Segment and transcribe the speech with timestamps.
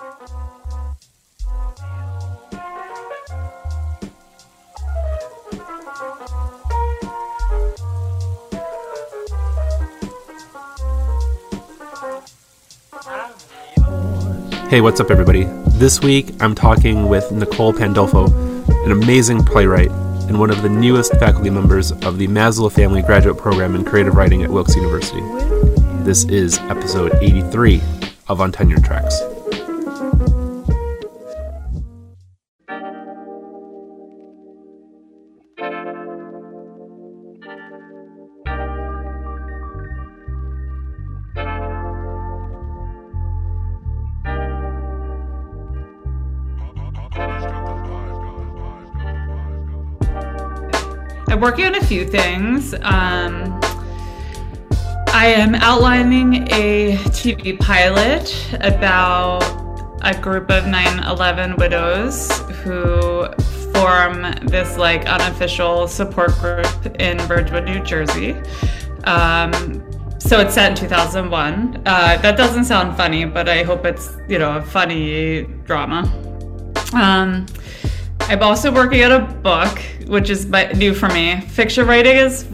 [0.00, 0.06] Hey,
[14.80, 15.44] what's up, everybody?
[15.68, 18.28] This week I'm talking with Nicole Pandolfo,
[18.86, 23.36] an amazing playwright and one of the newest faculty members of the Maslow Family Graduate
[23.36, 25.20] Program in Creative Writing at Wilkes University.
[26.04, 27.82] This is episode 83
[28.28, 29.20] of On Tenure Tracks.
[51.40, 52.74] Working on a few things.
[52.82, 53.58] Um,
[55.12, 59.42] I am outlining a TV pilot about
[60.02, 62.30] a group of 9 11 widows
[62.62, 63.26] who
[63.72, 68.32] form this like unofficial support group in Bridgewood, New Jersey.
[69.04, 69.82] Um,
[70.18, 71.82] so it's set in 2001.
[71.86, 76.02] Uh, that doesn't sound funny, but I hope it's, you know, a funny drama.
[76.92, 77.46] Um,
[78.30, 81.40] I'm also working on a book, which is new for me.
[81.40, 82.48] Fiction writing is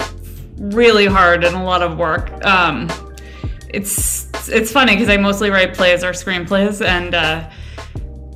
[0.57, 2.33] really hard and a lot of work.
[2.47, 2.89] Um,
[3.69, 7.51] it's it's funny because I mostly write plays or screenplays, and uh,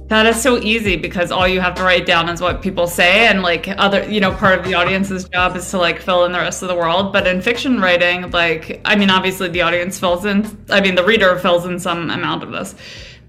[0.09, 3.27] that is so easy because all you have to write down is what people say,
[3.29, 6.33] and like other, you know, part of the audience's job is to like fill in
[6.33, 7.11] the rest of the world.
[7.11, 10.63] But in fiction writing, like, I mean, obviously the audience fills in.
[10.69, 12.75] I mean, the reader fills in some amount of this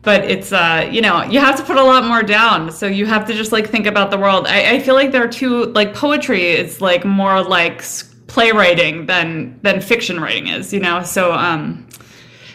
[0.03, 2.71] but it's uh you know you have to put a lot more down.
[2.71, 4.47] So you have to just like think about the world.
[4.47, 7.83] I, I feel like there are two like poetry is like more like
[8.27, 11.03] playwriting than than fiction writing is you know?
[11.03, 11.87] So um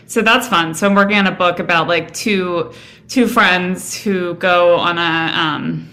[0.07, 0.75] so that's fun.
[0.75, 2.73] So i'm working on a book about like two
[3.09, 5.93] two friends who go on a um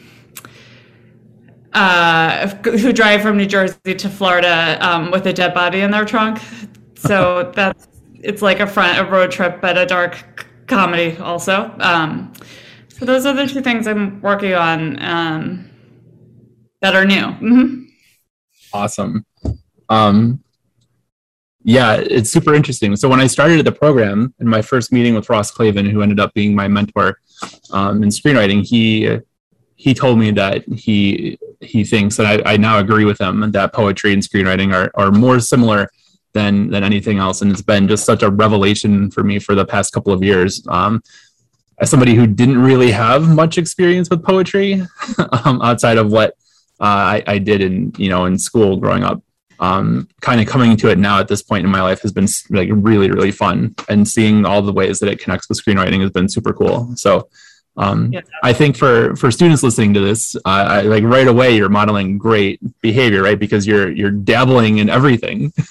[1.73, 6.05] uh, who drive from New Jersey to Florida um, with a dead body in their
[6.05, 6.39] trunk.
[6.95, 7.87] So that's
[8.21, 11.73] it's like a front a road trip, but a dark comedy also.
[11.79, 12.33] Um,
[12.89, 15.69] so those are the two things I'm working on um,
[16.81, 17.15] that are new.
[17.15, 17.83] Mm-hmm.
[18.73, 19.25] Awesome.
[19.89, 20.43] Um,
[21.63, 22.95] yeah, it's super interesting.
[22.95, 26.19] So when I started the program in my first meeting with Ross Klavan, who ended
[26.19, 27.19] up being my mentor
[27.71, 29.19] um, in screenwriting, he
[29.75, 33.73] he told me that he he thinks that I, I now agree with him that
[33.73, 35.89] poetry and screenwriting are are more similar
[36.33, 39.65] than than anything else and it's been just such a revelation for me for the
[39.65, 41.01] past couple of years um,
[41.79, 44.81] as somebody who didn't really have much experience with poetry
[45.45, 46.31] um, outside of what
[46.79, 49.21] uh, I, I, did in you know in school growing up
[49.59, 52.27] um, kind of coming to it now at this point in my life has been
[52.49, 56.11] like really really fun and seeing all the ways that it connects with screenwriting has
[56.11, 57.29] been super cool so
[57.75, 58.21] um, yeah.
[58.43, 62.17] I think for for students listening to this, uh, I, like right away, you're modeling
[62.17, 63.39] great behavior, right?
[63.39, 65.53] Because you're you're dabbling in everything.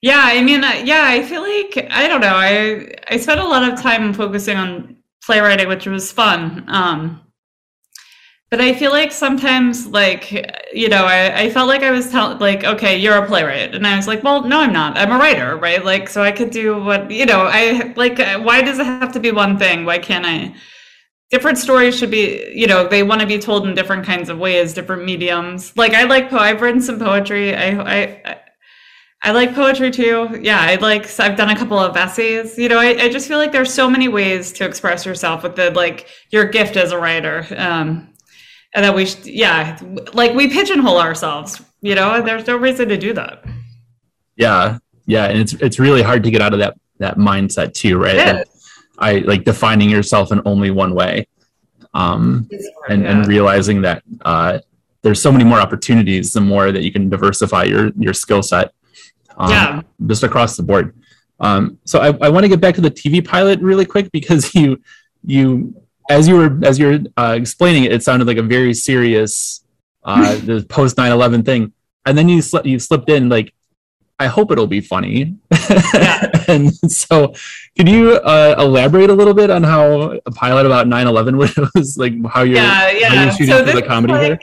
[0.00, 2.34] Yeah, I mean, uh, yeah, I feel like I don't know.
[2.34, 6.64] I I spent a lot of time focusing on playwriting, which was fun.
[6.68, 7.20] Um,
[8.50, 10.30] but I feel like sometimes, like
[10.72, 13.86] you know, I, I felt like I was telling, like, okay, you're a playwright, and
[13.86, 14.96] I was like, well, no, I'm not.
[14.96, 15.84] I'm a writer, right?
[15.84, 17.42] Like, so I could do what you know.
[17.50, 18.18] I like.
[18.20, 19.84] Uh, why does it have to be one thing?
[19.84, 20.54] Why can't I?
[21.30, 24.38] Different stories should be, you know, they want to be told in different kinds of
[24.38, 25.76] ways, different mediums.
[25.76, 26.38] Like I like po.
[26.38, 27.54] I've written some poetry.
[27.56, 28.40] I I
[29.22, 30.38] I like poetry too.
[30.42, 31.08] Yeah, I like.
[31.18, 32.56] I've done a couple of essays.
[32.56, 35.56] You know, I, I just feel like there's so many ways to express yourself with
[35.56, 38.12] the like your gift as a writer, um,
[38.74, 39.78] and that we, should, yeah,
[40.12, 41.60] like we pigeonhole ourselves.
[41.80, 43.44] You know, and there's no reason to do that.
[44.36, 47.98] Yeah, yeah, and it's it's really hard to get out of that that mindset too,
[47.98, 48.46] right?
[49.00, 51.26] I like defining yourself in only one way,
[51.92, 52.48] um,
[52.88, 53.10] and yeah.
[53.10, 54.60] and realizing that uh,
[55.02, 58.72] there's so many more opportunities the more that you can diversify your your skill set
[59.38, 59.82] um, yeah.
[60.06, 60.94] just across the board.
[61.40, 64.54] Um, so I, I want to get back to the TV pilot really quick because
[64.54, 64.82] you
[65.24, 65.74] you
[66.10, 69.64] as you were as you're uh, explaining it, it sounded like a very serious
[70.04, 71.72] uh, the post 9/11 thing,
[72.04, 73.52] and then you sl- you slipped in like
[74.20, 75.36] I hope it'll be funny.
[75.52, 76.30] Yeah.
[76.48, 77.34] and so,
[77.76, 81.36] can you uh, elaborate a little bit on how a pilot about 9/11
[81.74, 82.14] was like?
[82.26, 83.08] How you're, yeah, yeah.
[83.08, 84.38] How you're shooting so for the comedy like, here?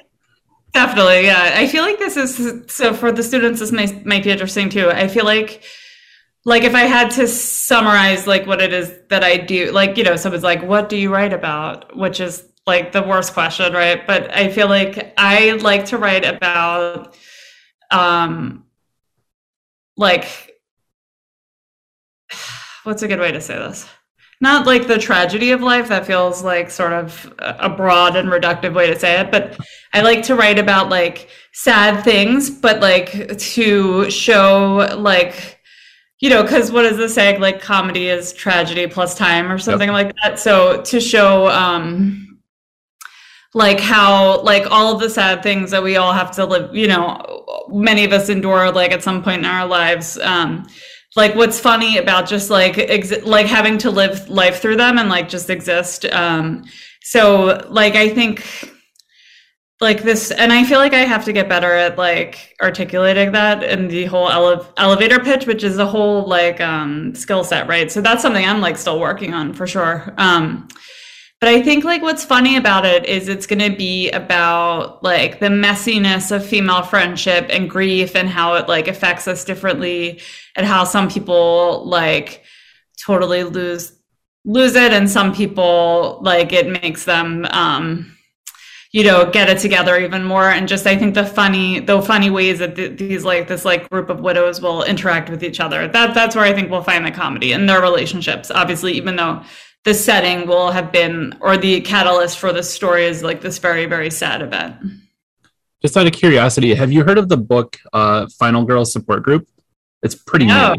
[0.75, 1.53] Definitely, yeah.
[1.55, 3.61] I feel like this is so for the students.
[3.61, 4.91] This might might be interesting too.
[4.91, 5.63] I feel like,
[6.43, 10.03] like if I had to summarize like what it is that I do, like you
[10.03, 14.05] know, someone's like, "What do you write about?" Which is like the worst question, right?
[14.05, 17.15] But I feel like I like to write about,
[17.91, 18.65] um,
[19.97, 20.27] like,
[22.83, 23.87] what's a good way to say this?
[24.41, 28.73] Not like the tragedy of life that feels like sort of a broad and reductive
[28.73, 29.57] way to say it but
[29.93, 35.59] i like to write about like sad things but like to show like
[36.19, 39.89] you know because what is the saying like comedy is tragedy plus time or something
[39.89, 39.93] yep.
[39.93, 42.39] like that so to show um
[43.53, 46.87] like how like all of the sad things that we all have to live you
[46.87, 50.67] know many of us endure like at some point in our lives um
[51.15, 55.09] like what's funny about just like ex- like having to live life through them and
[55.09, 56.63] like just exist um
[57.01, 58.43] so like i think
[59.81, 63.61] like this and i feel like i have to get better at like articulating that
[63.63, 67.91] in the whole ele- elevator pitch which is a whole like um skill set right?
[67.91, 70.13] So that's something i'm like still working on for sure.
[70.17, 70.67] Um
[71.45, 75.39] but I think like what's funny about it is it's going to be about like
[75.39, 80.21] the messiness of female friendship and grief and how it like affects us differently
[80.55, 82.43] and how some people like
[82.99, 83.95] totally lose
[84.43, 88.11] lose it and some people like it makes them um
[88.91, 90.49] you know get it together even more.
[90.49, 93.87] And just i think the funny the funny ways that th- these like this like
[93.91, 95.87] group of widows will interact with each other.
[95.87, 99.43] That that's where i think we'll find the comedy in their relationships obviously even though
[99.85, 103.85] the setting will have been or the catalyst for the story is like this very
[103.85, 104.75] very sad event.
[105.81, 109.47] Just out of curiosity have you heard of the book uh, final girl support group?
[110.03, 110.75] It's pretty no.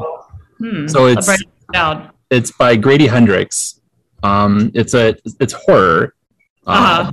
[0.60, 0.88] new hmm.
[0.88, 3.80] so it's it it's by grady hendrix.
[4.22, 6.14] Um, it's a it's horror
[6.66, 7.12] uh, uh-huh.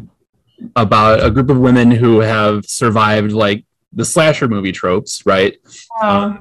[0.75, 5.57] about a group of women who have survived like the slasher movie tropes right?
[6.01, 6.37] Uh,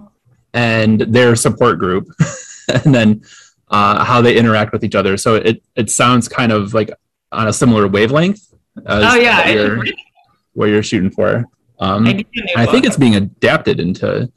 [0.55, 2.09] and their support group.
[2.69, 3.23] And then
[3.73, 5.17] uh, how they interact with each other.
[5.17, 6.91] So it it sounds kind of like
[7.33, 8.55] on a similar wavelength.
[8.87, 9.85] oh yeah, what you're,
[10.53, 11.47] what you're shooting for.
[11.81, 12.25] Um, I,
[12.57, 14.31] I think it's being adapted into.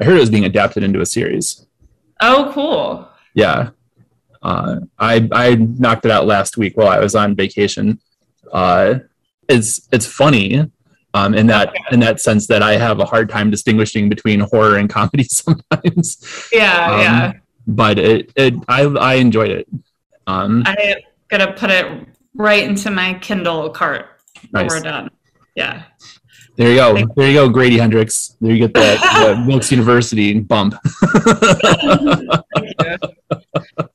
[0.00, 1.66] I heard it was being adapted into a series.
[2.20, 3.08] Oh, cool.
[3.34, 3.70] Yeah,
[4.42, 8.00] uh, I I knocked it out last week while I was on vacation.
[8.50, 9.00] Uh,
[9.48, 10.70] it's it's funny
[11.12, 11.78] um, in that okay.
[11.92, 16.48] in that sense that I have a hard time distinguishing between horror and comedy sometimes.
[16.52, 17.32] Yeah, um, yeah
[17.66, 19.68] but it, it I, I enjoyed it.
[20.26, 20.98] Um, I'm
[21.28, 24.06] gonna put it right into my Kindle cart
[24.50, 24.70] when nice.
[24.70, 25.10] we're done.
[25.54, 25.84] Yeah.
[26.56, 27.06] There you go.
[27.16, 28.36] There you go, Grady Hendrix.
[28.40, 29.00] There you get that
[29.36, 30.74] the Wilkes University bump.
[32.82, 32.98] yeah,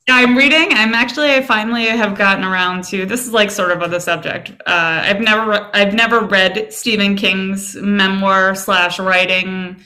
[0.08, 0.72] I'm reading.
[0.72, 1.30] I'm actually.
[1.30, 3.06] I finally have gotten around to.
[3.06, 4.50] This is like sort of on the subject.
[4.66, 5.70] Uh, I've never.
[5.72, 9.76] I've never read Stephen King's memoir slash writing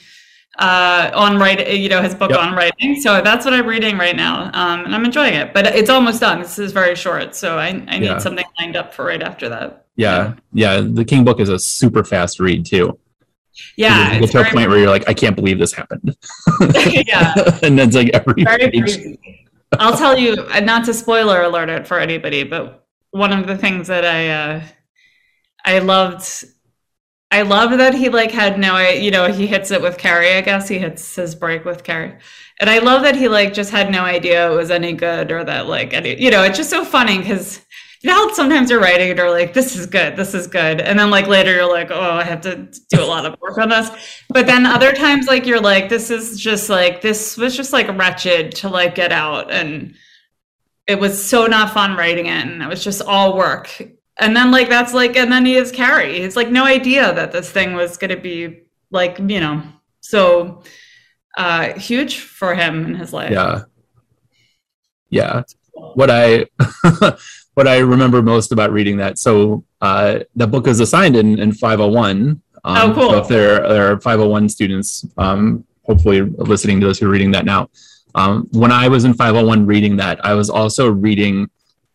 [0.59, 2.39] uh, on writing, you know, his book yep.
[2.39, 2.99] on writing.
[3.01, 5.53] So that's what I'm reading right now, um, and I'm enjoying it.
[5.53, 6.41] But it's almost done.
[6.41, 8.17] This is very short, so I, I need yeah.
[8.19, 9.87] something lined up for right after that.
[9.95, 10.81] Yeah, yeah.
[10.81, 12.97] The King book is a super fast read too.
[13.77, 16.15] Yeah, you get to a point where you're like, I can't believe this happened.
[17.07, 17.33] yeah,
[17.63, 19.17] and then it's like every.
[19.79, 23.87] I'll tell you, not to spoiler alert it for anybody, but one of the things
[23.87, 24.63] that I uh,
[25.65, 26.45] I loved
[27.33, 30.35] I love that he like had no, you know, he hits it with Carrie.
[30.35, 30.67] I guess.
[30.67, 32.15] He hits his break with Carrie,
[32.59, 35.43] and I love that he like just had no idea it was any good or
[35.43, 37.65] that like any, you know, it's just so funny because
[38.01, 40.99] you know sometimes you're writing and you're like, this is good, this is good, and
[40.99, 43.69] then like later you're like, oh, I have to do a lot of work on
[43.69, 43.89] this,
[44.29, 47.87] but then other times like you're like, this is just like this was just like
[47.97, 49.49] wretched to like get out.
[49.49, 49.95] And
[50.85, 53.81] it was so not fun writing it and it was just all work
[54.17, 56.21] and then like that's like and then he is Carrie.
[56.21, 59.63] He's like no idea that this thing was gonna be like, you know,
[60.01, 60.63] so
[61.37, 63.31] uh huge for him in his life.
[63.31, 63.63] Yeah.
[65.09, 65.43] Yeah.
[65.73, 66.45] What I
[67.55, 69.17] what I remember most about reading that.
[69.17, 72.41] So uh the book is assigned in, in 501.
[72.65, 73.09] Um, oh, cool.
[73.09, 77.31] So if there, there are 501 students, um, hopefully listening to this who are reading
[77.31, 77.69] that now.
[78.15, 81.49] Um, when I was in 501 reading that, I was also reading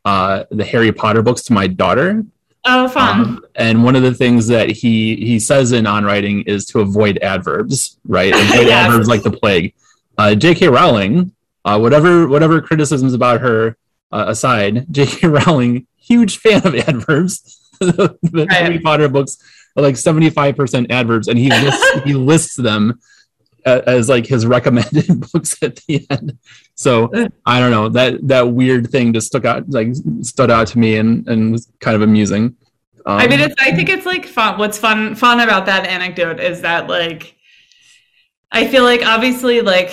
[0.05, 2.25] uh, the Harry Potter books to my daughter.
[2.64, 3.21] Oh, fun!
[3.21, 6.81] Um, and one of the things that he he says in on writing is to
[6.81, 8.35] avoid adverbs, right?
[8.35, 9.75] Avoid adverbs like the plague.
[10.17, 10.69] Uh, J.K.
[10.69, 11.33] Rowling,
[11.64, 13.76] uh, whatever whatever criticisms about her
[14.12, 15.26] uh, aside, J.K.
[15.28, 17.61] Rowling, huge fan of adverbs.
[17.81, 18.52] the right.
[18.52, 19.38] Harry Potter books
[19.76, 23.00] are like seventy five percent adverbs, and he lists, he lists them
[23.68, 26.38] as like his recommended books at the end.
[26.75, 27.10] So
[27.46, 30.96] I don't know that that weird thing just stuck out like stood out to me
[30.96, 32.56] and and was kind of amusing.
[33.06, 34.58] Um, I mean, it's I think it's like fun.
[34.58, 37.37] What's fun fun about that anecdote is that like
[38.50, 39.92] I feel like obviously like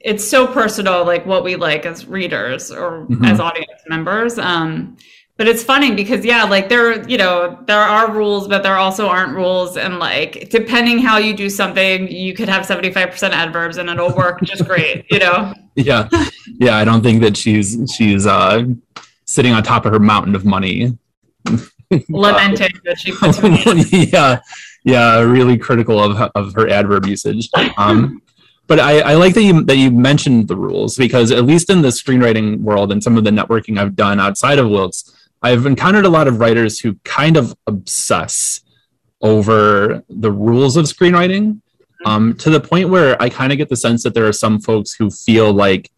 [0.00, 3.24] it's so personal like what we like as readers or mm-hmm.
[3.24, 4.38] as audience members.
[4.38, 4.96] Um,
[5.36, 9.08] but it's funny because yeah like there you know there are rules but there also
[9.08, 13.90] aren't rules and like depending how you do something you could have 75% adverbs and
[13.90, 16.08] it'll work just great you know yeah,
[16.46, 16.76] yeah.
[16.76, 18.64] I don't think that she's she's uh,
[19.24, 20.96] sitting on top of her mountain of money.
[22.08, 23.42] Lamenting that she puts
[24.12, 24.40] yeah,
[24.84, 27.48] yeah, really critical of of her adverb usage.
[27.76, 28.22] Um,
[28.66, 31.82] but I, I like that you that you mentioned the rules because at least in
[31.82, 36.06] the screenwriting world and some of the networking I've done outside of Wilkes, I've encountered
[36.06, 38.62] a lot of writers who kind of obsess
[39.20, 41.60] over the rules of screenwriting
[42.06, 44.58] um, to the point where I kind of get the sense that there are some
[44.58, 45.90] folks who feel like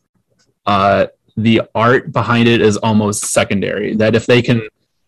[0.66, 3.94] uh, the art behind it is almost secondary.
[3.94, 4.62] That if they can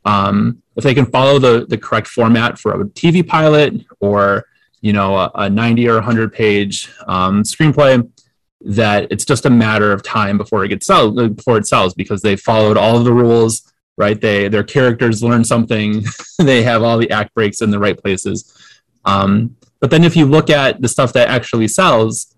[0.04, 4.46] um, if they can follow the the correct format for a TV pilot or
[4.82, 8.08] you know a, a 90 or 100 page um, screenplay
[8.60, 12.22] that it's just a matter of time before it gets sold before it sells because
[12.22, 14.18] they followed all of the rules right?
[14.18, 16.04] They their characters learn something.
[16.38, 18.54] they have all the act breaks in the right places.
[19.04, 22.34] Um, but then if you look at the stuff that actually sells,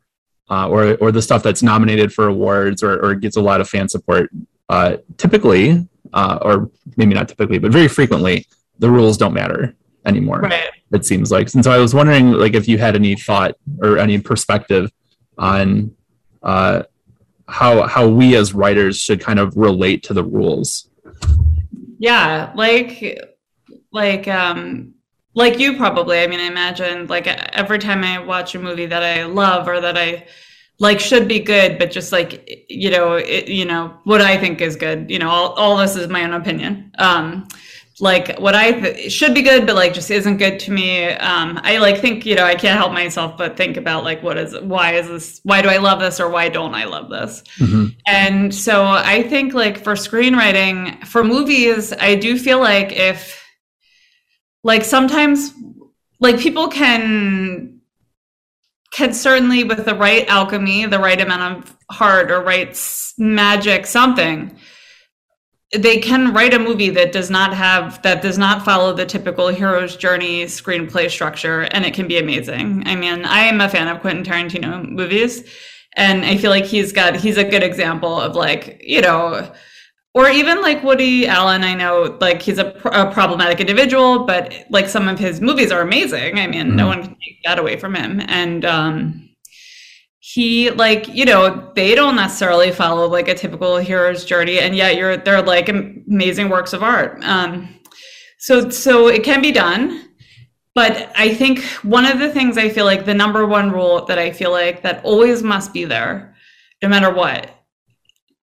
[0.50, 3.68] uh, or or the stuff that's nominated for awards or, or gets a lot of
[3.68, 4.30] fan support,
[4.68, 8.46] uh, typically, uh, or maybe not typically, but very frequently,
[8.78, 9.76] the rules don't matter
[10.06, 10.40] anymore.
[10.40, 10.70] Right.
[10.92, 11.54] It seems like.
[11.54, 14.90] And so I was wondering, like, if you had any thought or any perspective
[15.38, 15.94] on
[16.42, 16.82] uh,
[17.46, 20.89] how how we as writers should kind of relate to the rules
[21.98, 23.20] yeah like
[23.92, 24.94] like um
[25.34, 29.02] like you probably i mean i imagine like every time i watch a movie that
[29.02, 30.26] i love or that i
[30.78, 34.60] like should be good but just like you know it, you know what i think
[34.60, 36.90] is good you know all, all this is my own opinion.
[36.98, 37.46] Um
[38.00, 41.08] like what I th- should be good, but like just isn't good to me.
[41.08, 44.38] Um, I like think you know I can't help myself but think about like what
[44.38, 47.42] is why is this why do I love this or why don't I love this?
[47.58, 47.86] Mm-hmm.
[48.06, 53.44] And so I think like for screenwriting for movies, I do feel like if
[54.62, 55.52] like sometimes
[56.20, 57.80] like people can
[58.92, 62.76] can certainly with the right alchemy, the right amount of heart or right
[63.18, 64.56] magic something
[65.78, 69.48] they can write a movie that does not have that does not follow the typical
[69.48, 72.82] hero's journey screenplay structure and it can be amazing.
[72.86, 75.48] I mean i am a fan of quentin tarantino movies
[75.94, 79.52] and i feel like he's got he's a good example of like you know
[80.14, 84.88] or even like woody allen i know like he's a, a problematic individual but like
[84.88, 86.38] some of his movies are amazing.
[86.38, 86.76] I mean mm-hmm.
[86.76, 88.20] no one can take that away from him.
[88.26, 89.29] And um
[90.20, 94.94] he like you know they don't necessarily follow like a typical hero's journey and yet
[94.94, 97.22] you're they're like amazing works of art.
[97.24, 97.80] Um
[98.38, 100.08] so so it can be done
[100.74, 104.18] but i think one of the things i feel like the number one rule that
[104.18, 106.34] i feel like that always must be there
[106.82, 107.50] no matter what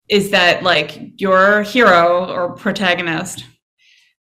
[0.09, 3.45] is that like your hero or protagonist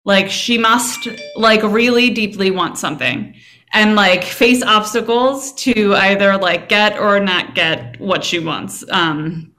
[0.03, 3.33] like she must like really deeply want something
[3.73, 8.83] and like face obstacles to either like get or not get what she wants.
[8.89, 9.53] Um,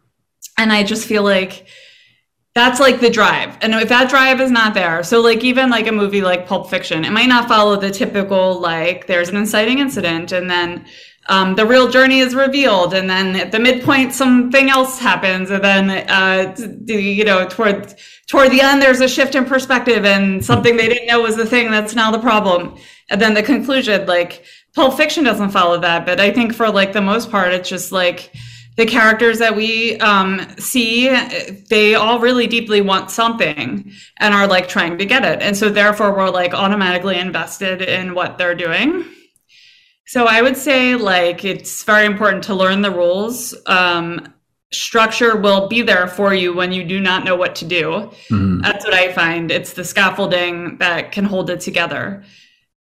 [0.58, 1.66] and I just feel like
[2.54, 3.56] that's like the drive.
[3.62, 6.68] And if that drive is not there, so like even like a movie like Pulp
[6.68, 10.84] Fiction, it might not follow the typical like there's an inciting incident and then
[11.28, 15.62] um, the real journey is revealed and then at the midpoint something else happens and
[15.62, 16.54] then uh,
[16.86, 17.94] you know toward
[18.26, 21.46] toward the end there's a shift in perspective and something they didn't know was the
[21.46, 22.76] thing that's now the problem
[23.12, 26.92] and then the conclusion like pulp fiction doesn't follow that but i think for like
[26.92, 28.32] the most part it's just like
[28.76, 31.08] the characters that we um, see
[31.68, 35.42] they all really deeply want something and are like trying to get it.
[35.42, 39.04] And so therefore we're like automatically invested in what they're doing.
[40.06, 43.54] So i would say like it's very important to learn the rules.
[43.66, 44.32] Um,
[44.72, 48.10] structure will be there for you when you do not know what to do.
[48.30, 48.62] Mm.
[48.62, 49.50] that's what i find.
[49.50, 52.24] It's the scaffolding that can hold it together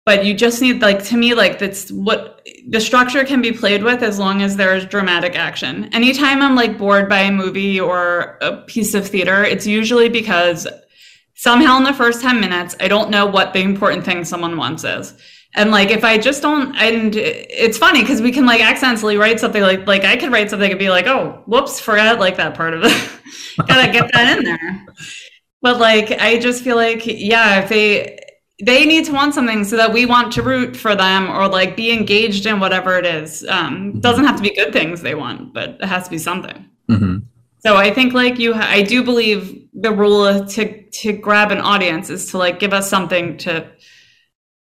[0.06, 3.82] but you just need like to me like that's what the structure can be played
[3.82, 5.92] with as long as there's dramatic action.
[5.92, 10.66] Anytime i'm like bored by a movie or a piece of theater it's usually because
[11.34, 14.84] somehow in the first 10 minutes i don't know what the important thing someone wants
[14.84, 15.12] is.
[15.54, 19.40] And like if i just don't and it's funny because we can like accidentally write
[19.40, 22.54] something like like i could write something and be like oh whoops forgot like that
[22.54, 23.10] part of it.
[23.66, 24.86] Gotta get that in there.
[25.62, 28.20] But like i just feel like yeah if they
[28.62, 31.76] they need to want something so that we want to root for them or like
[31.76, 33.44] be engaged in whatever it is.
[33.48, 34.00] Um, mm-hmm.
[34.00, 36.64] doesn't have to be good things they want, but it has to be something.
[36.88, 37.18] Mm-hmm.
[37.58, 42.08] So I think like you, I do believe the rule to to grab an audience
[42.08, 43.70] is to like give us something to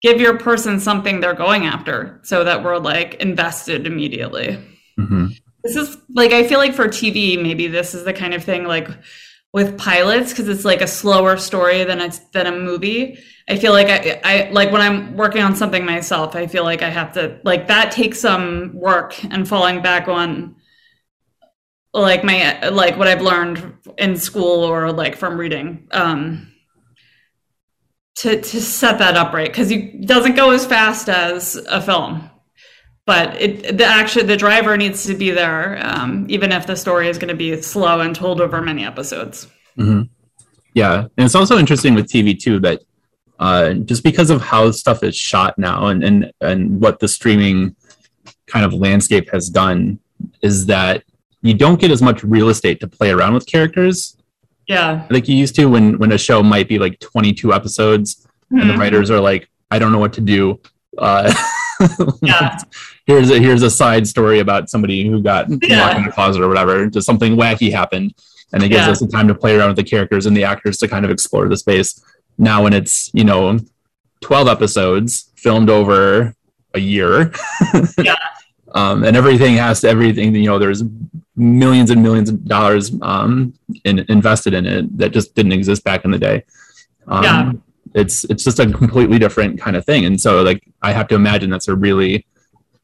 [0.02, 4.58] give your person something they're going after, so that we're like invested immediately.
[4.98, 5.28] Mm-hmm.
[5.64, 8.64] This is like I feel like for TV, maybe this is the kind of thing
[8.64, 8.88] like
[9.54, 13.18] with pilots because it's like a slower story than it's than a movie
[13.48, 16.82] I feel like I, I like when I'm working on something myself, I feel like
[16.82, 20.56] I have to like that takes some work and falling back on
[21.94, 25.88] like my like what I've learned in school or like from reading.
[25.92, 26.52] Um,
[28.18, 32.28] to, to set that up right because it doesn't go as fast as a film
[33.06, 37.08] but it the actually the driver needs to be there um, even if the story
[37.08, 39.46] is going to be slow and told over many episodes
[39.78, 40.02] mm-hmm.
[40.74, 42.82] yeah and it's also interesting with tv too that
[43.38, 47.76] uh, just because of how stuff is shot now and, and and what the streaming
[48.46, 49.98] kind of landscape has done
[50.42, 51.04] is that
[51.42, 54.16] you don't get as much real estate to play around with characters
[54.66, 58.58] yeah like you used to when when a show might be like 22 episodes mm-hmm.
[58.58, 58.82] and the mm-hmm.
[58.82, 60.58] writers are like i don't know what to do
[60.98, 61.32] uh
[62.22, 62.58] yeah.
[63.06, 65.80] here's a here's a side story about somebody who got yeah.
[65.80, 68.12] locked in a closet or whatever just something wacky happened
[68.52, 68.90] and it gives yeah.
[68.90, 71.10] us the time to play around with the characters and the actors to kind of
[71.10, 72.02] explore the space
[72.38, 73.58] now when it's you know
[74.20, 76.34] 12 episodes filmed over
[76.74, 77.32] a year.
[78.02, 78.16] Yeah.
[78.74, 80.84] Um, and everything has to everything you know there's
[81.36, 83.54] millions and millions of dollars um,
[83.84, 86.44] in, invested in it that just didn't exist back in the day.
[87.06, 87.52] Um, yeah.
[87.94, 90.04] it's it's just a completely different kind of thing.
[90.04, 92.26] And so like i have to imagine that's a really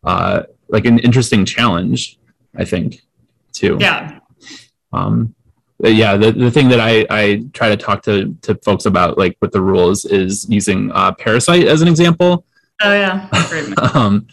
[0.05, 2.19] uh, like an interesting challenge
[2.57, 3.03] i think
[3.53, 3.77] too.
[3.79, 4.21] Yeah.
[4.93, 5.34] Um
[5.83, 9.37] yeah the, the thing that I, I try to talk to, to folks about like
[9.41, 12.45] with the rules is using uh, parasite as an example.
[12.83, 13.29] Oh yeah.
[13.95, 14.27] Um,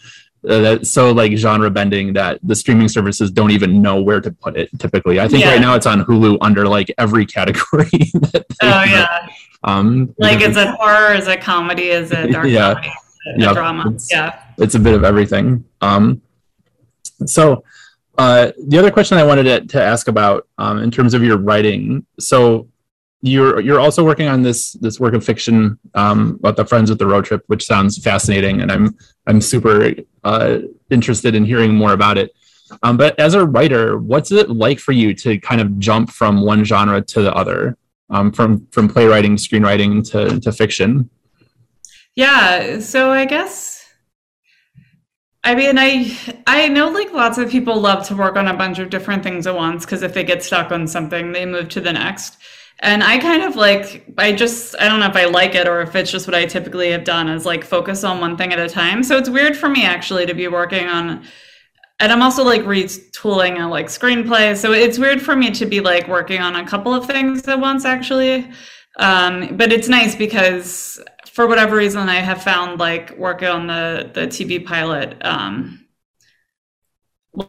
[0.48, 4.30] uh, that so like genre bending that the streaming services don't even know where to
[4.32, 5.20] put it typically.
[5.20, 5.52] I think yeah.
[5.52, 7.88] right now it's on hulu under like every category
[8.34, 9.28] oh yeah.
[9.62, 11.14] um like is it horror?
[11.14, 11.90] Is it comedy?
[11.90, 12.74] Is it dark yeah.
[12.74, 12.92] comedy,
[13.36, 13.90] yeah drama?
[13.90, 14.42] It's, yeah.
[14.58, 15.64] it's a bit of everything.
[15.80, 16.20] Um
[17.24, 17.62] so
[18.18, 21.38] uh the other question i wanted to, to ask about um in terms of your
[21.38, 22.68] writing so
[23.22, 26.98] you're you're also working on this this work of fiction um, about the friends with
[26.98, 30.58] the road trip, which sounds fascinating, and I'm I'm super uh,
[30.90, 32.32] interested in hearing more about it.
[32.82, 36.42] Um, but as a writer, what's it like for you to kind of jump from
[36.42, 37.76] one genre to the other,
[38.10, 41.08] um, from from playwriting, screenwriting to to fiction?
[42.16, 43.81] Yeah, so I guess
[45.44, 48.78] I mean, I I know like lots of people love to work on a bunch
[48.78, 51.80] of different things at once because if they get stuck on something, they move to
[51.80, 52.38] the next.
[52.78, 55.82] And I kind of like, I just, I don't know if I like it or
[55.82, 58.58] if it's just what I typically have done is like focus on one thing at
[58.58, 59.04] a time.
[59.04, 61.24] So it's weird for me actually to be working on,
[62.00, 64.56] and I'm also like retooling a like screenplay.
[64.56, 67.60] So it's weird for me to be like working on a couple of things at
[67.60, 68.50] once actually.
[68.96, 71.00] Um, but it's nice because
[71.32, 75.86] for whatever reason, I have found like working on the, the TV pilot, um,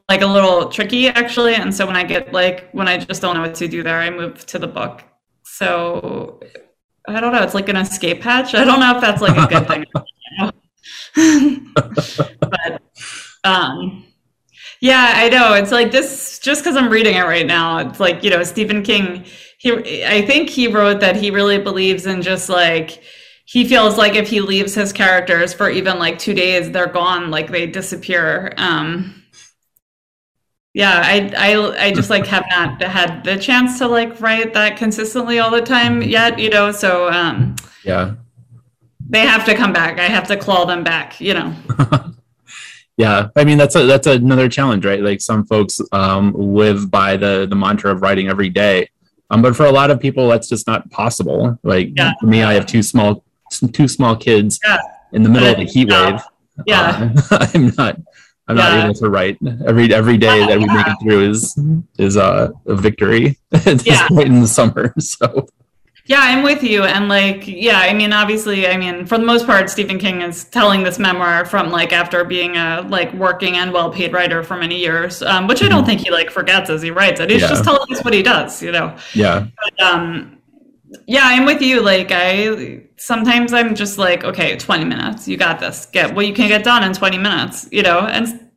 [0.08, 3.36] like a little tricky actually and so when i get like when i just don't
[3.36, 5.04] know what to do there i move to the book
[5.43, 6.39] so
[7.08, 7.43] I don't know.
[7.43, 8.56] It's like an escape hatch.
[8.56, 9.86] I don't know if that's like a good thing.
[12.39, 12.82] but
[13.43, 14.06] um,
[14.80, 15.54] yeah, I know.
[15.54, 17.78] It's like this just because I'm reading it right now.
[17.80, 19.26] It's like, you know, Stephen King,
[19.58, 23.04] he I think he wrote that he really believes in just like
[23.45, 27.29] he feels like if he leaves his characters for even like two days, they're gone,
[27.32, 28.53] like they disappear.
[28.58, 29.23] Um
[30.73, 34.75] yeah i i i just like have not had the chance to like write that
[34.75, 38.13] consistently all the time yet you know so um yeah
[39.10, 41.56] they have to come back i have to claw them back you know
[42.97, 47.15] yeah i mean that's a that's another challenge right like some folks um live by
[47.15, 48.89] the the mantra of writing every day
[49.29, 52.13] um but for a lot of people that's just not possible like yeah.
[52.19, 53.23] for me i have two small
[53.59, 54.77] two small kids yeah.
[55.11, 56.21] in the middle of a heat wave
[56.65, 57.97] yeah uh, i'm not
[58.47, 58.75] I'm yeah.
[58.75, 61.57] not able to write every every day that we make it through is
[61.97, 64.93] is uh, a victory at this point in the summer.
[64.99, 65.47] So
[66.05, 66.83] yeah, I'm with you.
[66.83, 70.43] And like, yeah, I mean, obviously, I mean, for the most part, Stephen King is
[70.43, 74.57] telling this memoir from like after being a like working and well paid writer for
[74.57, 75.87] many years, um, which I don't mm-hmm.
[75.87, 77.29] think he like forgets as he writes it.
[77.29, 77.47] He's yeah.
[77.47, 78.97] just telling us what he does, you know?
[79.13, 79.47] Yeah.
[79.63, 80.39] But, um,
[81.08, 81.82] yeah, I'm with you.
[81.82, 85.86] Like, I sometimes I'm just like, okay, 20 minutes, you got this.
[85.88, 87.99] Get what you can get done in 20 minutes, you know?
[87.99, 88.49] And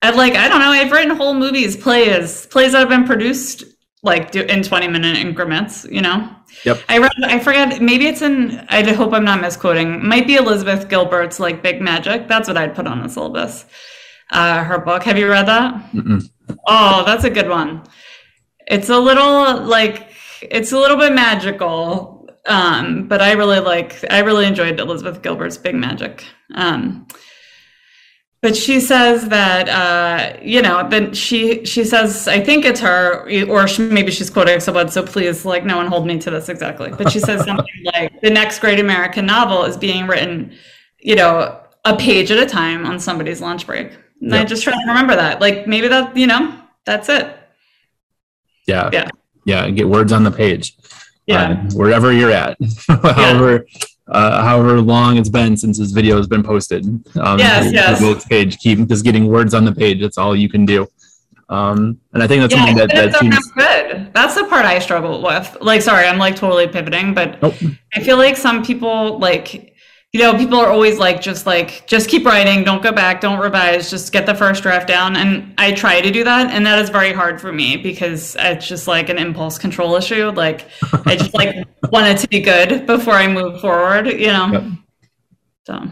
[0.00, 3.64] and like, I don't know, I've written whole movies, plays, plays that have been produced
[4.04, 6.30] like in 20 minute increments, you know?
[6.64, 6.78] Yep.
[6.88, 10.88] I read, I forget, maybe it's in, I hope I'm not misquoting, might be Elizabeth
[10.88, 12.28] Gilbert's like Big Magic.
[12.28, 13.66] That's what I'd put on the syllabus.
[14.30, 15.02] Uh, her book.
[15.02, 15.90] Have you read that?
[15.92, 16.22] Mm-mm.
[16.66, 17.82] Oh, that's a good one.
[18.66, 20.07] It's a little like,
[20.42, 22.28] it's a little bit magical.
[22.46, 26.24] Um, but I really like, I really enjoyed Elizabeth Gilbert's Big Magic.
[26.54, 27.06] Um,
[28.40, 33.28] but she says that uh, you know then she she says i think it's her
[33.48, 36.48] or she, maybe she's quoting someone so please like no one hold me to this
[36.48, 40.52] exactly but she says something like the next great american novel is being written
[41.00, 44.42] you know a page at a time on somebody's lunch break and yep.
[44.42, 46.56] i just try to remember that like maybe that you know
[46.88, 47.36] that's it.
[48.66, 48.88] Yeah.
[48.92, 49.10] Yeah.
[49.44, 49.68] Yeah.
[49.70, 50.76] Get words on the page.
[51.26, 51.50] Yeah.
[51.50, 52.56] uh, wherever you're at,
[52.88, 53.66] however
[54.08, 56.86] uh, however long it's been since this video has been posted.
[57.18, 58.00] Um, Yes, the- yes.
[58.00, 60.00] the page, keep just getting words on the page.
[60.00, 60.88] That's all you can do.
[61.50, 63.52] Um, and I think that's yeah, something that, that teams.
[63.52, 64.10] good.
[64.14, 65.56] That's the part I struggle with.
[65.60, 67.54] Like, sorry, I'm like totally pivoting, but Nope.
[67.94, 69.74] I feel like some people like,
[70.18, 73.38] you know, people are always like, just like, just keep writing, don't go back, don't
[73.38, 75.14] revise, just get the first draft down.
[75.14, 78.66] And I try to do that, and that is very hard for me because it's
[78.66, 80.30] just like an impulse control issue.
[80.30, 80.66] Like,
[81.06, 81.54] I just like
[81.92, 84.50] want it to be good before I move forward, you know.
[84.50, 84.62] Yep.
[85.68, 85.90] So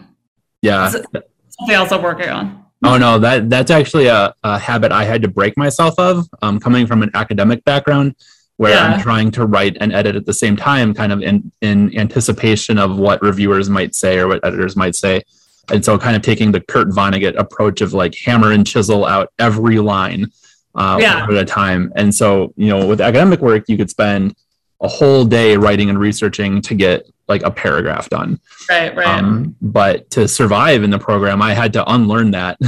[0.62, 0.90] Yeah.
[0.90, 1.22] something
[1.68, 2.64] else I'm working on.
[2.82, 6.26] Oh no, that that's actually a, a habit I had to break myself of.
[6.42, 8.16] Um, coming from an academic background,
[8.56, 8.84] where Yeah.
[8.94, 12.78] I'm trying to write and edit at the same time, kind of in in anticipation
[12.78, 15.22] of what reviewers might say or what editors might say,
[15.70, 19.32] and so kind of taking the Kurt Vonnegut approach of like hammer and chisel out
[19.38, 20.26] every line
[20.74, 21.24] uh, Yeah.
[21.24, 21.92] at a time.
[21.96, 24.34] And so you know, with academic work, you could spend
[24.82, 28.38] a whole day writing and researching to get like a paragraph done.
[28.68, 29.06] Right, right.
[29.08, 32.58] Um, but to survive in the program, I had to unlearn that.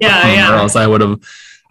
[0.00, 0.52] yeah, um, yeah.
[0.52, 1.20] Or else I would have,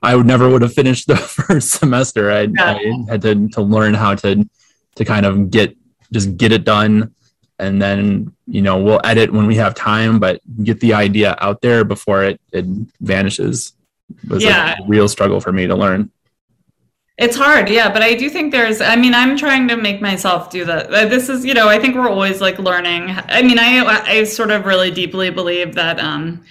[0.04, 2.32] I would never would have finished the first semester.
[2.32, 2.78] I, Yeah.
[2.82, 4.48] I had to to learn how to
[4.96, 5.76] to kind of get
[6.12, 7.14] just get it done,
[7.60, 11.62] and then you know we'll edit when we have time, but get the idea out
[11.62, 12.66] there before it it
[13.02, 13.74] vanishes.
[14.30, 14.76] Was Yeah.
[14.80, 16.12] a real struggle for me to learn.
[17.18, 18.80] It's hard, yeah, but I do think there's.
[18.80, 20.94] I mean, I'm trying to make myself do that.
[20.94, 23.10] Uh, This is, you know, I think we're always like learning.
[23.28, 26.44] I mean, I I sort of really deeply believe that um,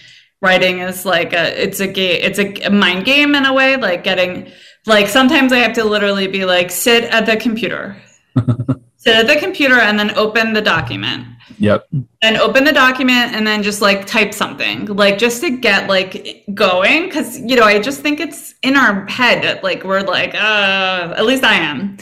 [0.46, 3.76] writing is like a it's a game, it's a mind game in a way.
[3.76, 4.50] Like getting,
[4.86, 7.96] like sometimes I have to literally be like sit at the computer,
[8.96, 11.26] sit at the computer, and then open the document
[11.58, 11.86] Yep.
[12.22, 16.44] and open the document and then just like type something like just to get like
[16.52, 21.14] going because you know i just think it's in our head like we're like uh
[21.16, 21.96] at least i am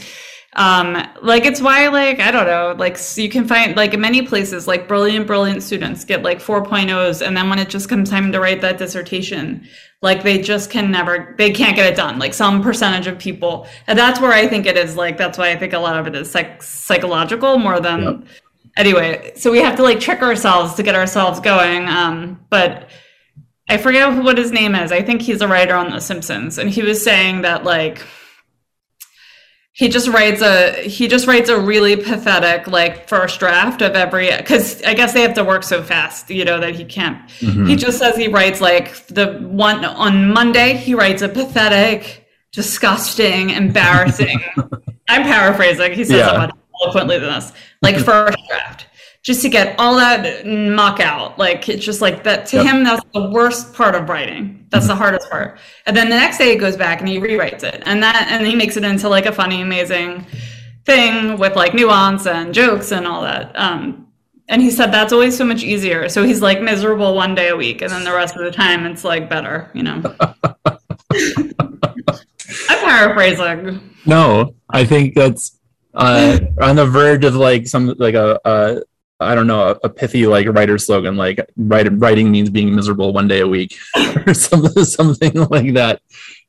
[0.56, 4.00] um like it's why like i don't know like s- you can find like in
[4.00, 8.08] many places like brilliant brilliant students get like 4.0s and then when it just comes
[8.08, 9.66] time to write that dissertation
[10.00, 13.66] like they just can never they can't get it done like some percentage of people
[13.88, 16.06] and that's where i think it is like that's why i think a lot of
[16.06, 18.24] it is psych- psychological more than Yep.
[18.76, 22.90] anyway so we have to like trick ourselves to get ourselves going um but
[23.68, 26.70] i forget what his name is i think he's a writer on the simpsons and
[26.70, 28.06] he was saying that like
[29.76, 34.30] he just writes a he just writes a really pathetic like first draft of every
[34.36, 37.68] because i guess they have to work so fast you know that he can't Mhm.
[37.68, 43.50] he just says he writes like the one on monday he writes a pathetic disgusting
[43.50, 44.38] embarrassing
[45.08, 46.34] i'm paraphrasing he says Yeah.
[46.34, 46.50] it much
[46.82, 48.86] eloquently than this like first draft
[49.24, 51.38] just to get all that muck out.
[51.38, 52.66] Like it's just like that to Yep.
[52.66, 54.66] him that's the worst part of writing.
[54.68, 55.58] That's the hardest part.
[55.86, 57.82] And then the next day he goes back and he rewrites it.
[57.86, 60.26] And that and he makes it into like a funny amazing
[60.84, 63.50] thing with like nuance and jokes and all that.
[63.58, 64.08] Um
[64.48, 66.10] and he said that's always so much easier.
[66.10, 68.84] So he's like miserable one day a week and then the rest of the time
[68.84, 70.02] it's like better you know?
[72.68, 73.80] I'm paraphrasing.
[74.04, 75.58] No, I think that's
[75.94, 78.82] uh, on the verge of like some like a, a
[79.24, 83.12] I don't know a, a pithy like writer slogan like write, writing means being miserable
[83.12, 83.76] one day a week
[84.26, 86.00] or something something like that.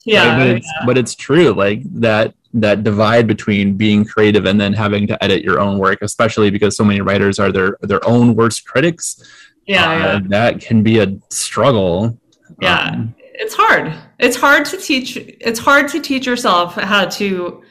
[0.05, 4.71] yeah but it's, but it's true like that that divide between being creative and then
[4.71, 8.33] having to edit your own work, especially because so many writers are their their own
[8.33, 9.21] worst critics.
[9.67, 10.19] yeah, uh, yeah.
[10.29, 12.17] that can be a struggle.
[12.61, 12.91] Yeah.
[12.91, 17.61] Um, it's hard it's hard to teach it's hard to teach yourself how to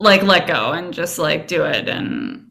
[0.00, 2.48] like let go and just like do it and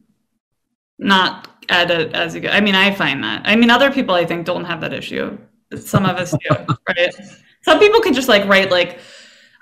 [0.98, 3.42] not edit as you go i mean i find that.
[3.44, 5.36] I mean other people i think don't have that issue.
[5.76, 7.14] Some of us do right?
[7.62, 8.98] Some people can just like write like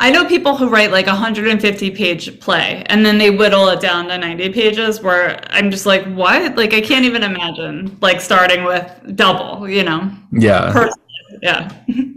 [0.01, 3.81] i know people who write like a 150 page play and then they whittle it
[3.81, 6.57] down to 90 pages where i'm just like what?
[6.57, 10.11] Like i can't even imagine like starting with double you know?
[10.33, 11.73] Yeah, Personally, yeah.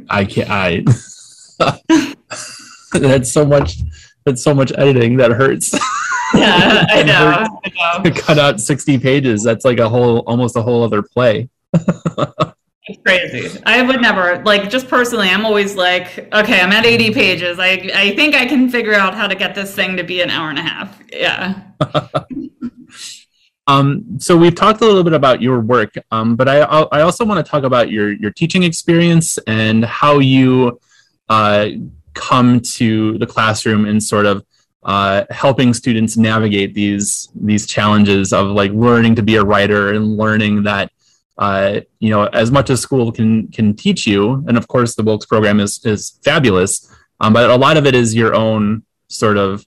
[0.09, 0.49] I can't.
[0.49, 0.83] I
[2.93, 3.77] that's so much.
[4.25, 5.73] That's so much editing that hurts.
[6.33, 9.43] yeah i know i know Cut out sixty pages.
[9.43, 11.49] That's like a whole, almost a whole other play.
[11.73, 17.13] it's crazy i would never like just personally i'm always like okay i'm at 80
[17.13, 20.21] pages i i think i can figure out how to get this thing to be
[20.21, 21.61] an hour and a half yeah
[23.67, 27.25] Um, so we've talked a little bit about your work, um, but I, I also
[27.25, 30.79] want to talk about your your teaching experience and how you
[31.29, 31.69] uh,
[32.15, 34.43] come to the classroom and sort of
[34.83, 40.17] uh, helping students navigate these these challenges of like learning to be a writer and
[40.17, 40.91] learning that
[41.37, 45.03] uh, you know as much as school can can teach you, and of course the
[45.03, 46.91] Wilkes program is is fabulous.
[47.19, 49.65] um, but a lot of it is your own sort of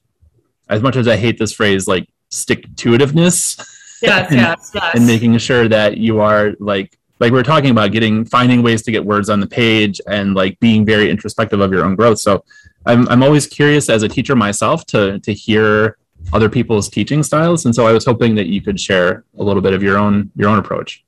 [0.69, 3.57] as much as i hate this phrase like stick to itiveness
[4.01, 7.69] yes and, yes yes and making sure that you are like like we are talking
[7.69, 11.59] about getting finding ways to get words on the page and like being very introspective
[11.59, 12.19] of your own growth.
[12.19, 12.43] So
[12.85, 15.97] i'm, I'm always curious as a teacher myself to to hear
[16.33, 17.65] other people's teaching styles.
[17.65, 20.31] And so i was hoping that you could share a little bit of your own
[20.35, 21.03] your own approach.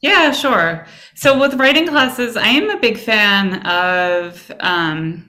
[0.00, 0.86] Yeah sure.
[1.14, 5.28] So with writing classes i am a big fan of um,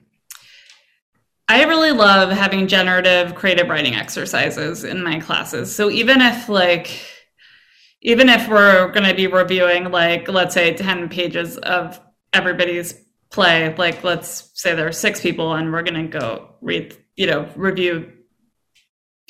[1.51, 5.75] I really love having generative creative writing exercises in my classes.
[5.75, 7.01] So even if like
[8.01, 11.99] even if we're going to be reviewing like let's say 10 pages of
[12.33, 12.93] everybody's
[13.29, 17.47] play, like let's say there's six people and we're going to go read, you know,
[17.55, 18.11] review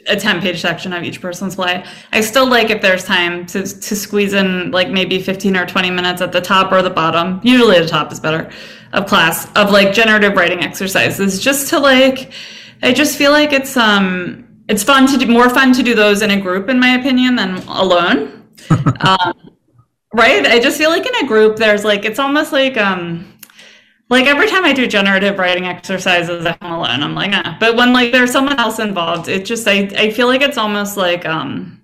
[0.07, 1.83] a 10 page section of each person's play.
[2.11, 5.91] I still like if there's time to to squeeze in like maybe 15 or 20
[5.91, 7.41] minutes at the top or the bottom.
[7.43, 8.49] Usually the top is better
[8.93, 12.31] of class of like generative writing exercises just to like
[12.81, 16.21] I just feel like it's um it's fun to do more fun to do those
[16.21, 18.38] in a group in my opinion than alone.
[19.01, 19.33] um,
[20.13, 20.45] right?
[20.45, 23.33] I just feel like in a group there's like it's almost like um
[24.09, 27.57] like every time I do generative writing exercises home alone, I'm like, ah.
[27.59, 30.97] But when like there's someone else involved, it just I I feel like it's almost
[30.97, 31.81] like um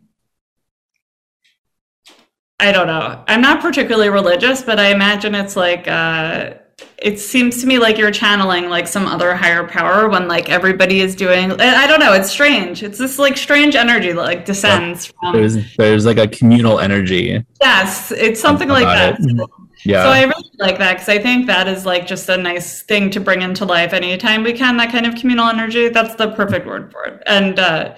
[2.60, 3.24] I don't know.
[3.28, 6.54] I'm not particularly religious, but I imagine it's like uh
[7.00, 11.02] it seems to me like you're channeling like some other higher power when like everybody
[11.02, 12.84] is doing I don't know, it's strange.
[12.84, 17.44] It's this like strange energy that like descends from there's there's like a communal energy
[17.62, 19.18] Yes, it's something like that.
[19.20, 19.50] it.
[19.86, 22.82] yeah So I really like that because I think that is like just a nice
[22.84, 24.78] thing to bring into life anytime we can.
[24.78, 25.90] That kind of communal energy.
[25.90, 27.22] That's the perfect word for it.
[27.26, 27.96] And uh,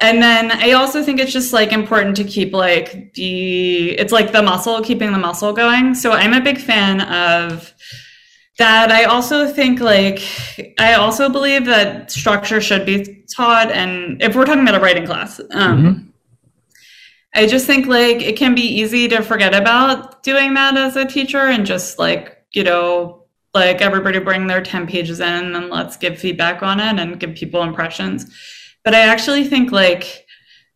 [0.00, 4.32] and then I also think it's just like important to keep like the it's like
[4.32, 5.94] the muscle, keeping the muscle going.
[5.94, 7.72] So I'm a big fan of
[8.58, 8.90] that.
[8.90, 10.22] I also think like
[10.78, 13.70] I also believe that structure should be taught.
[13.70, 16.02] And if we're talking about a writing class, um, Mhm.
[17.34, 21.04] I just think like it can be easy to forget about doing that as a
[21.04, 25.96] teacher and just like, you know, like everybody bring their 10 pages in and let's
[25.96, 28.26] give feedback on it and give people impressions.
[28.84, 30.24] But I actually think like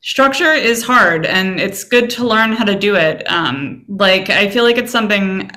[0.03, 3.23] structure is hard and it's good to learn how to do it.
[3.31, 5.51] Um, like I feel like it's something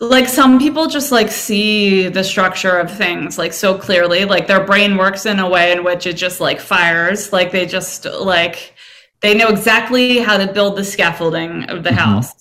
[0.00, 4.24] like some people just like see the structure of things like so clearly.
[4.24, 7.32] Like their brain works in a way in which it just like fires.
[7.32, 8.74] Like they just like
[9.20, 11.94] they know exactly how to build the scaffolding of the Mhm.
[11.94, 12.34] house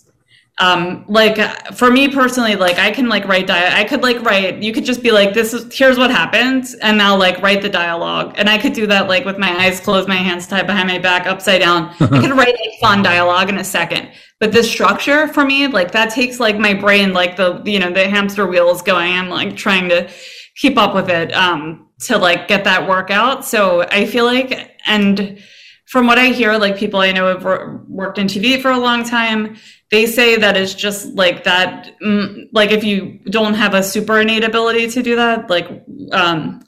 [0.60, 4.22] um like uh, for me personally like i can like write di- i could like
[4.24, 7.62] write you could just be like this is here's what happened and now like write
[7.62, 8.36] the dialogue.
[8.38, 11.00] And i could do that like with my eyes closed my hands tied behind my
[11.00, 11.95] back upside down.
[12.00, 14.12] I could write a fun dialogue in a second.
[14.39, 17.91] But the structure for me like that takes like my brain like the you know
[17.91, 20.10] the hamster wheels going i'm like trying to
[20.56, 24.78] keep up with it um to like get that work out so i feel like
[24.86, 25.41] and
[25.88, 28.78] from what i hear like people i know have wor- worked in tv for a
[28.78, 29.58] long time
[29.91, 34.19] they say that it's just like that mm, like if you don't have a super
[34.19, 35.67] innate ability to do that like
[36.12, 36.62] um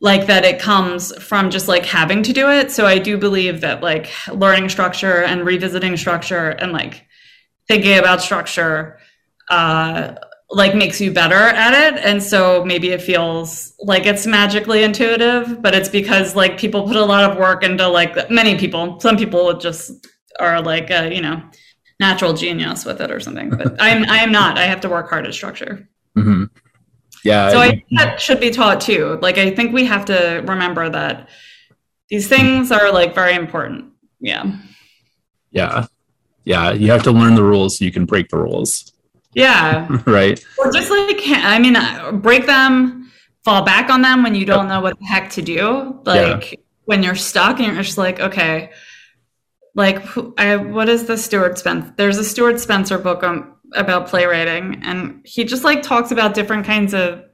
[0.00, 2.70] like that it comes from just like having to do it.
[2.70, 7.06] So i do believe that like learning structure and revisiting structure and like
[7.68, 8.98] thinking about structure
[9.48, 10.14] uh
[10.52, 12.00] like makes you better at it.
[12.00, 16.96] And so maybe it feels like it's magically intuitive but it's because like people put
[16.96, 18.98] a lot of work into like many people.
[19.00, 20.08] Some people just
[20.40, 21.42] are like a, you know
[22.00, 25.26] natural genius with it or something but i'm i'm not i have to work hard
[25.26, 25.86] at structure
[26.18, 26.50] Mhm.
[27.24, 29.18] yeah so I think that should be taught too.
[29.22, 31.28] Like I think we have to remember that
[32.08, 33.92] these things are like very important.
[34.18, 34.44] Yeah.
[35.52, 35.86] yeah
[36.44, 38.92] yeah you have to learn the rules so you can break the rules
[39.34, 39.86] Yeah.
[40.06, 43.12] right or just like I mean uh, break them,
[43.44, 46.00] fall back on them when you don't know what the heck to do.
[46.04, 48.70] Like when you're stuck and you're just like, okay,
[49.80, 50.04] like
[50.38, 51.92] I what is the Stuart Spencer?
[51.96, 56.66] There's a Stuart Spencer book um, about playwriting and he just like talks about different
[56.66, 57.24] kinds of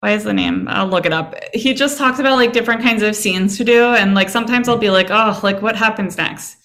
[0.00, 0.66] why is the name?
[0.68, 1.34] I'll look it up.
[1.52, 3.94] He just talks about like different kinds of scenes to do.
[3.94, 6.56] And like sometimes I'll be like, oh, like what happens next?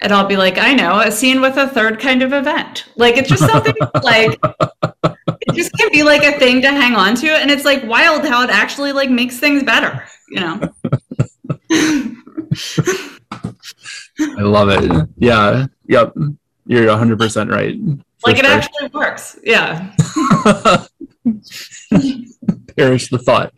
[0.00, 2.84] And I'll be like, I know, a scene with a third kind of event.
[2.96, 4.38] Like it's just something like
[5.02, 7.30] it just can be like a thing to hang on to.
[7.30, 10.60] And it's like wild how it actually like makes things better, you know?
[14.38, 16.12] i love it yeah yep
[16.66, 17.76] you're 100% right
[18.26, 18.54] like it sure.
[18.54, 19.38] actually works.
[19.44, 19.92] Yeah.
[22.76, 23.52] perish the thought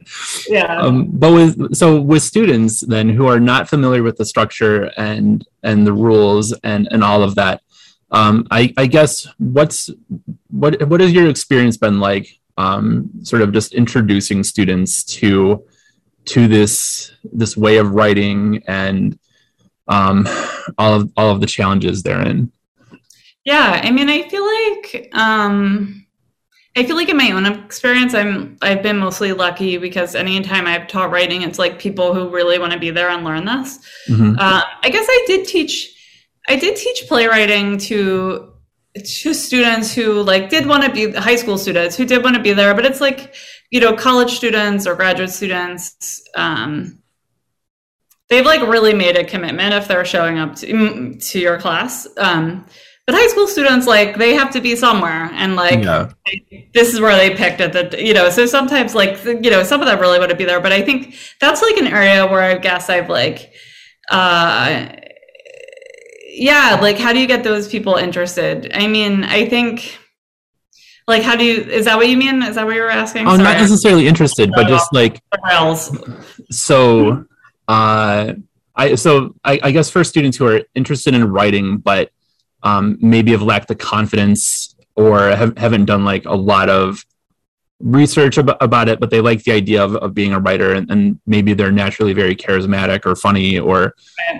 [0.48, 0.76] Yeah.
[0.78, 5.46] um, but with so with students then who are not familiar with the structure and
[5.62, 7.62] and the rules and and all of that
[8.10, 9.90] um, I, I guess what's
[10.50, 15.64] what what has your experience been like um, sort of just introducing students to
[16.26, 19.18] to this this way of writing and
[19.88, 20.26] um,
[20.78, 22.52] all of all of the challenges therein.
[23.44, 26.06] Yeah, I mean, I feel like um,
[26.76, 30.88] I feel like in my own experience, I'm I've been mostly lucky because anytime I've
[30.88, 33.78] taught writing, it's like people who really want to be there and learn this.
[34.08, 34.36] Mhm.
[34.38, 35.94] Uh, I guess I did teach
[36.48, 38.52] I did teach playwriting to
[38.94, 42.42] to students who like did want to be high school students who did want to
[42.42, 43.34] be there, but it's like
[43.70, 46.22] you know college students or graduate students.
[46.34, 46.98] Um,
[48.28, 52.06] they've like really made a commitment if they're showing up to, mm, to your class.
[52.16, 52.66] Um,
[53.06, 56.10] but high school students like they have to be somewhere and like yeah,
[56.74, 59.80] this is where they picked it that you know so sometimes like you know some
[59.80, 62.42] of them really want to be there but i think that's like an area where
[62.42, 63.52] i guess i've like
[64.10, 64.88] uh
[66.36, 68.70] yeah like how do you get those people interested?
[68.74, 69.98] I mean i think
[71.08, 72.42] like how do you is that what you mean?
[72.42, 73.28] Is that what you were asking?
[73.28, 75.20] Oh, not necessarily interested, but just like
[76.50, 77.24] so.
[77.68, 78.34] Uh,
[78.74, 82.10] I so I, I guess for students who are interested in writing, but
[82.62, 87.04] um, maybe have lacked the confidence or have, haven't done like a lot of
[87.80, 90.90] research about, about it, but they like the idea of, of being a writer and,
[90.90, 93.94] and maybe they're naturally very charismatic or funny or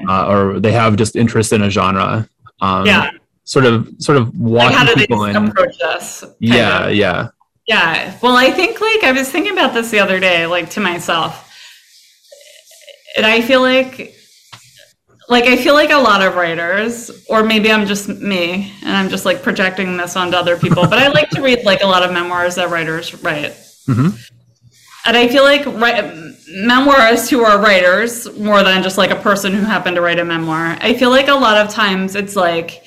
[0.09, 2.29] uh, or they have just interest in a genre.
[2.61, 3.11] Um, yeah
[3.45, 5.37] Sort of, sort of like walking how do they people in.
[5.37, 6.95] approach us Yeah, of?
[6.95, 7.29] yeah.
[7.69, 8.19] Yeah.
[8.21, 11.46] Well, I think like I was thinking about this the other day, like to myself.
[13.17, 14.15] And I feel like
[15.29, 19.09] like I feel like a lot of writers, or maybe I'm just me and I'm
[19.09, 22.03] just like projecting this onto other people, but I like to read like a lot
[22.05, 23.53] of memoirs that writers write.
[23.89, 24.17] Mhm.
[25.05, 29.53] And I feel like ri- memoirists who are writers, more than just like a person
[29.53, 32.83] who happened to write a memoir, I feel like a lot of times it's like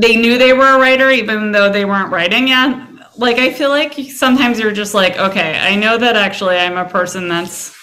[0.00, 2.78] they knew they were a writer even though they weren't writing yet.
[3.16, 6.84] Like I feel like sometimes you're just like, okay, I know that actually I'm a
[6.84, 7.74] person that's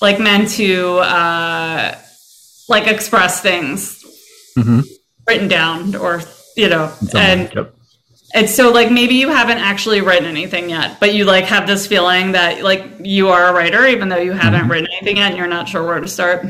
[0.00, 1.94] like meant to uh
[2.68, 4.04] like express things
[4.56, 4.84] Mhm.
[5.26, 6.22] written down or
[6.56, 7.74] you know and yep.
[8.34, 11.86] and so like maybe you haven't actually written anything yet but you like have this
[11.86, 14.70] feeling that like you are a writer even though you haven't Mhm.
[14.70, 16.46] written anything yet and you're not sure where to start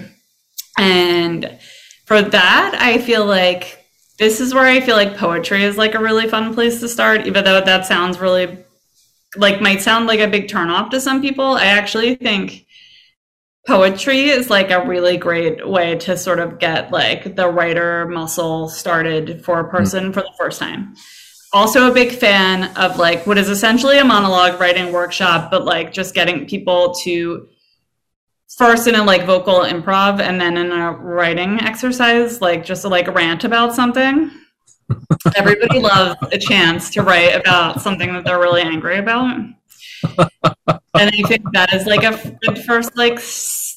[0.79, 1.59] and
[2.07, 3.85] for that i feel like
[4.19, 7.27] this is where i feel like poetry is like a really fun place to start
[7.27, 8.59] even though that sounds really
[9.37, 12.65] like might sound like a big turnoff to some people i actually think
[13.69, 18.67] poetry is like a really great way to sort of get like the writer muscle
[18.67, 19.71] started for a hmm.
[19.71, 20.95] person for the first time.
[21.53, 25.93] Also a big fan of like what is essentially a monologue writing workshop but like
[25.93, 27.49] just getting people to
[28.57, 32.89] first in a like vocal improv and then in a writing exercise like just to
[32.89, 34.31] like rant about something.
[35.37, 39.39] Everybody loves a chance to write about something that they're really angry about
[40.05, 42.17] and i think that is like a
[42.63, 43.19] first like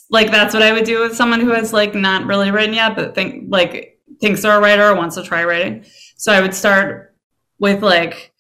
[0.10, 2.96] like that's what i would do with someone who has like not really written yet
[2.96, 5.84] but think like thinks they're a writer or wants to try writing.
[6.16, 7.16] So i would start
[7.60, 8.32] with like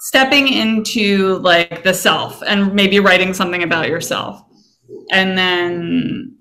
[0.00, 4.42] stepping into like the self and maybe writing something about yourself.
[5.10, 6.36] And then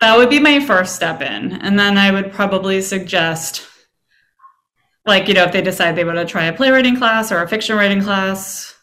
[0.00, 1.52] that would be my first step in.
[1.52, 3.66] And then i would probably suggest
[5.04, 7.48] like you know if they decide they want to try a playwriting class or a
[7.48, 8.73] fiction writing class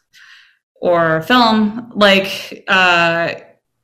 [0.81, 3.33] or film like uh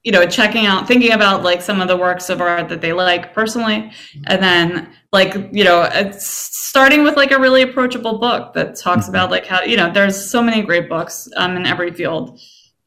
[0.04, 2.94] you know checking out thinking about like some of the works of art that they
[2.94, 3.92] like personally.
[4.26, 9.06] And then like you know it's starting with like a really approachable book that talks
[9.06, 9.10] Mhm.
[9.10, 12.40] about like how you know there's so many great books um, in every field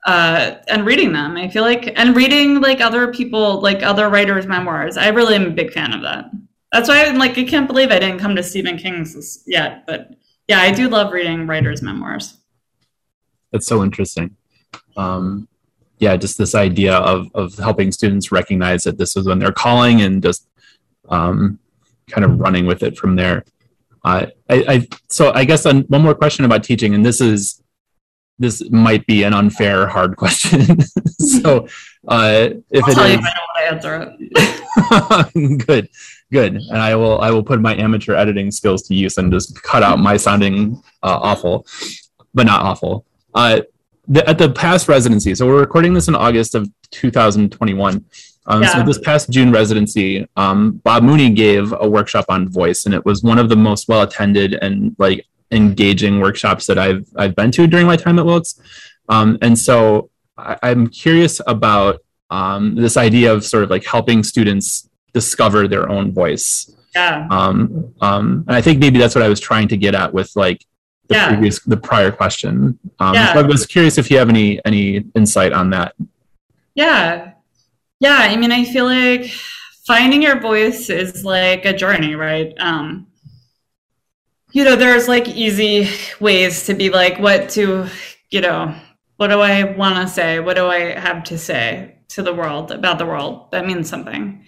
[0.06, 1.36] uh, and reading them.
[1.36, 4.96] I feel like and reading like other people like other writers memoirs.
[4.96, 6.24] I really am a big fan of that.
[6.72, 10.00] That's why i'm like i can't believe i didn't come to stephen king's yet but
[10.46, 12.38] yeah i do love reading writers memoirs
[13.52, 14.36] That's so interesting.
[14.96, 15.48] Um,
[15.98, 20.00] yeah, just this idea of of helping students recognize that this is when they're calling
[20.00, 20.48] and just
[21.08, 21.58] um,
[22.10, 23.44] kind of running with it from there.
[24.04, 27.62] Uh, I, I so I guess on, one more question about teaching, and this is
[28.38, 30.80] this might be an unfair, hard question.
[31.18, 31.66] so
[32.08, 35.88] uh, if i'll it tell you if i know how to answer it good,
[36.32, 39.62] good, and I will I will put my amateur editing skills to use and just
[39.62, 41.66] cut out my sounding uh, awful,
[42.32, 43.04] but not awful.
[43.34, 43.60] Uh,
[44.08, 48.04] the, at the past residency, so we're recording this in August of 2021.
[48.46, 52.94] Um, So this past June residency, um, Bob Mooney gave a workshop on voice, and
[52.94, 57.34] it was one of the most well attended and like engaging workshops that I've I've
[57.36, 58.60] been to during my time at Wilkes.
[59.08, 62.00] Um, and so I, I'm curious about
[62.30, 66.70] um, this idea of sort of like helping students discover their own voice.
[66.94, 70.12] yeah Um, um, and I think maybe that's what I was trying to get at
[70.14, 70.64] with like
[71.10, 71.28] the Yeah.
[71.28, 72.78] previous the prior question.
[73.00, 73.34] Um, Yeah.
[73.34, 75.94] so I was curious if you have any any insight on that.
[76.74, 77.32] Yeah.
[77.98, 78.16] Yeah.
[78.20, 79.30] I mean, I feel like
[79.86, 82.54] finding your voice is like a journey, right?
[82.58, 83.08] Um,
[84.52, 85.88] you know, there's like easy
[86.20, 87.86] ways to be like, what to,
[88.30, 88.74] you know,
[89.16, 90.40] what do I want to say?
[90.40, 93.50] What do I have to say to the world about the world?
[93.52, 94.44] That means something.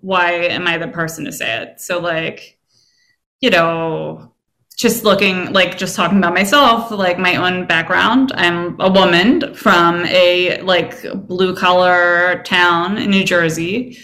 [0.00, 1.80] Why am I the person to say it?
[1.80, 2.58] So, like,
[3.40, 4.32] you know,
[4.80, 8.32] just looking like just talking about myself like my own background.
[8.34, 13.98] I'm a woman from a like blue collar town in new jersey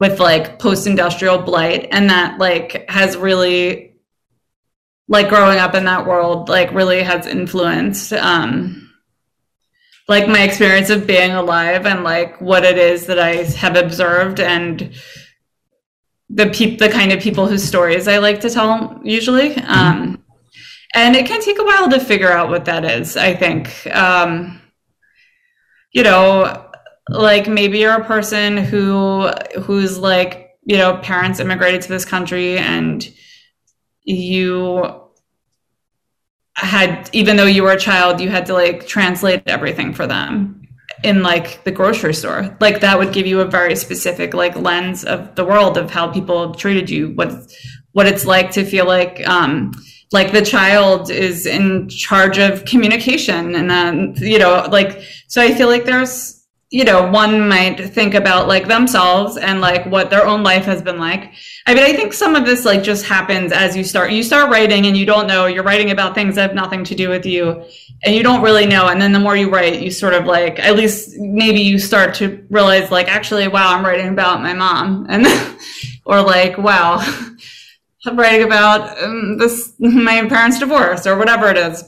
[0.00, 3.94] with like post-industrial blight and that like has really
[5.06, 8.90] like growing up in that world like really has influenced um
[10.08, 14.40] like my experience of being alive and like what it is that i have observed
[14.40, 14.92] and
[16.28, 19.54] the peop- the kind of people whose stories I like to tell usually.
[19.56, 20.22] Um,
[20.94, 23.86] and it can take a while to figure out what that is, I think.
[23.94, 24.60] Um,
[25.92, 26.70] you know,
[27.08, 29.28] like maybe you're a person who
[29.62, 33.08] who's like, you know, parents immigrated to this country and
[34.02, 35.02] you
[36.54, 40.65] had even though you were a child, you had to like translate everything for them
[41.06, 42.56] in like the grocery store.
[42.60, 46.10] Like that would give you a very specific like lens of the world of how
[46.10, 47.32] people treated you what
[47.92, 49.72] what it's like to feel like um
[50.12, 55.54] like the child is in charge of communication and then you know like so i
[55.54, 56.36] feel like there's
[56.70, 60.82] you know one might think about like themselves and like what their own life has
[60.82, 61.32] been like.
[61.66, 64.50] I mean i think some of this like just happens as you start you start
[64.50, 67.24] writing and you don't know you're writing about things that have nothing to do with
[67.24, 67.64] you
[68.04, 70.58] and you don't really know and then the more you write you sort of like
[70.58, 75.06] at least maybe you start to realize like actually wow i'm writing about my mom
[75.08, 75.26] and
[76.04, 76.98] or like wow
[78.06, 81.84] i'm writing about um, this my parents divorce or whatever it is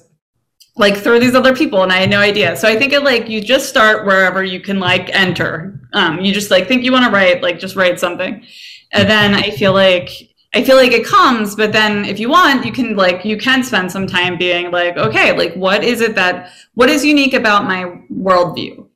[0.79, 2.57] like through these other people and i had no idea.
[2.57, 5.81] So i think it like you just start wherever you can like enter.
[5.93, 8.45] Um, you just like think you want to write like just write something.
[8.93, 10.09] And then i feel like
[10.55, 13.63] I feel like it comes, but then if you want, you can like you can
[13.63, 17.65] spend some time being like, okay, like what is it that what is unique about
[17.65, 18.87] my worldview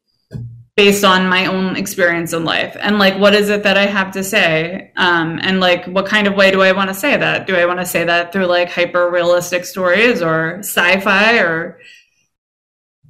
[0.76, 4.12] based on my own experience in life, and like what is it that I have
[4.12, 7.46] to say, um, and like what kind of way do I want to say that?
[7.46, 11.78] Do I want to say that through like hyper realistic stories or sci-fi or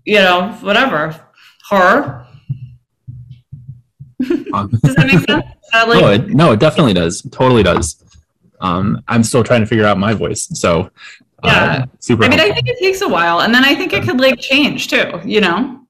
[0.05, 1.15] you know whatever
[1.69, 2.27] horror?
[4.53, 5.45] Um, Does that make sense?
[5.73, 7.23] Uh, like, no, it, no, it definitely does.
[7.31, 8.02] Totally does.
[8.63, 10.91] Um, I'm still trying to figure out my voice, so
[11.43, 11.85] uh, Yeah.
[11.99, 12.25] super.
[12.25, 14.39] I mean, I think it takes a while, and then I think it could like
[14.41, 15.21] change too.
[15.25, 15.81] You know.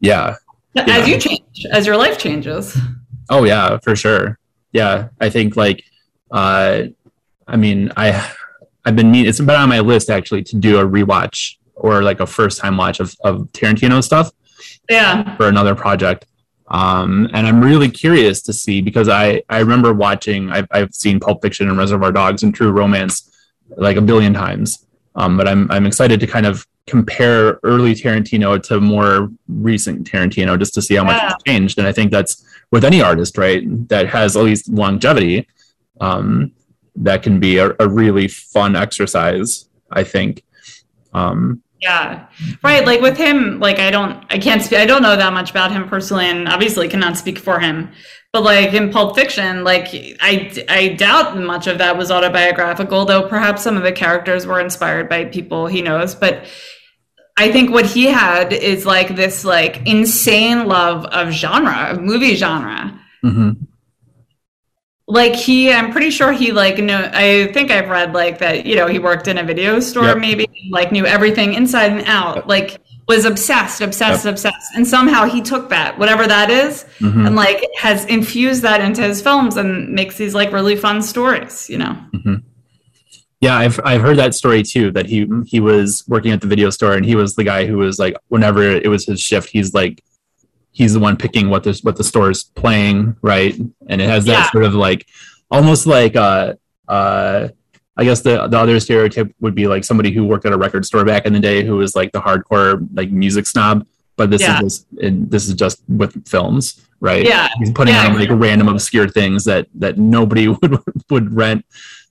[0.00, 0.36] yeah.
[0.74, 0.84] Yeah.
[0.88, 2.78] as you change as your life changes
[3.28, 4.38] Oh yeah, for sure.
[4.72, 5.82] Yeah, I think like,
[6.30, 6.82] uh,
[7.48, 8.08] I mean, I
[8.84, 12.20] I've been need- it's been on my list actually to do a rewatch or like
[12.20, 14.30] a first time watch of of Tarantino stuff
[14.88, 16.26] yeah for another project.
[16.70, 21.18] Um, and I'm really curious to see because I I remember watching I've I've seen
[21.18, 23.30] Pulp Fiction and Reservoir Dogs and True Romance
[23.76, 24.86] like a billion times.
[25.16, 30.58] Um, but I'm I'm excited to kind of compare early Tarantino to more recent Tarantino
[30.58, 31.28] just to see how much Yeah.
[31.30, 31.78] has changed.
[31.78, 35.46] And I think that's with any artist, right, that has at least longevity.
[36.00, 36.52] Um,
[36.96, 40.42] that can be a, a really fun exercise, I think.
[41.12, 42.26] Um, yeah.
[42.62, 45.50] Right like with him like i don't i can't speak i don't know that much
[45.50, 47.90] about him personally and obviously cannot speak for him.
[48.32, 49.88] But like in pulp fiction like
[50.20, 54.60] i i doubt much of that was autobiographical though perhaps some of the characters were
[54.60, 56.14] inspired by people he knows.
[56.14, 56.44] But
[57.38, 62.34] i think what he had is like this like insane love of genre of movie
[62.36, 62.98] genre.
[63.24, 63.56] Mhm.
[65.10, 68.76] Like he i'm pretty sure he like know i think i've read like that you
[68.76, 70.18] know he worked in a video store Yep.
[70.18, 75.40] maybe like knew everything inside and out like was obsessed obsessed obsessed and somehow he
[75.42, 77.26] took that whatever that is Mhm.
[77.26, 81.68] and like has infused that into his films and makes these like really fun stories
[81.68, 81.96] you know
[83.42, 84.90] Yeah, I've I've heard that story too.
[84.92, 87.78] That he he was working at the video store and he was the guy who
[87.78, 90.02] was like, whenever it was his shift, he's like,
[90.72, 93.54] he's the one picking what the what the store is playing, right?
[93.88, 94.50] And it has that Yeah.
[94.50, 95.06] sort of like,
[95.50, 96.54] almost like uh
[96.88, 97.48] uh.
[97.96, 100.86] I guess the the other stereotype would be like somebody who worked at a record
[100.86, 103.86] store back in the day who was like the hardcore like music snob.
[104.16, 104.62] But this Yeah.
[104.62, 104.86] is just
[105.30, 107.26] this is just with films, right?
[107.26, 108.06] yeah he's putting Yeah.
[108.06, 110.78] on like random obscure things that that nobody would
[111.10, 111.66] would rent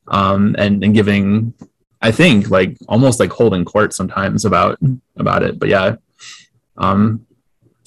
[0.09, 1.53] um and and giving
[2.01, 4.77] i think like almost like holding court sometimes about
[5.17, 5.95] about it but yeah
[6.77, 7.25] um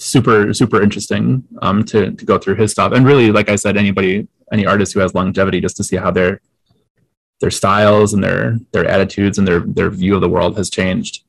[0.02, 3.76] super super interesting um to to go through his stuff and really like i said
[3.76, 6.40] anybody any artist who has longevity just to see how they're
[7.42, 11.24] their styles and their their attitudes and their their view of the world has changed.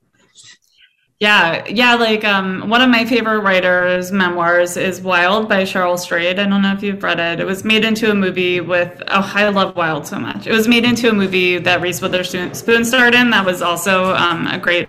[1.20, 1.96] Yeah, yeah.
[1.96, 6.40] Like um, one of my favorite writers' memoirs is Wild by Cheryl Strayed.
[6.40, 7.40] I don't know if you've read it.
[7.40, 9.02] It was made into a movie with.
[9.08, 10.48] Oh, I love Wild so much.
[10.48, 13.30] It was made into a movie that Reese Witherspoon starred in.
[13.32, 14.88] That was also um, a great.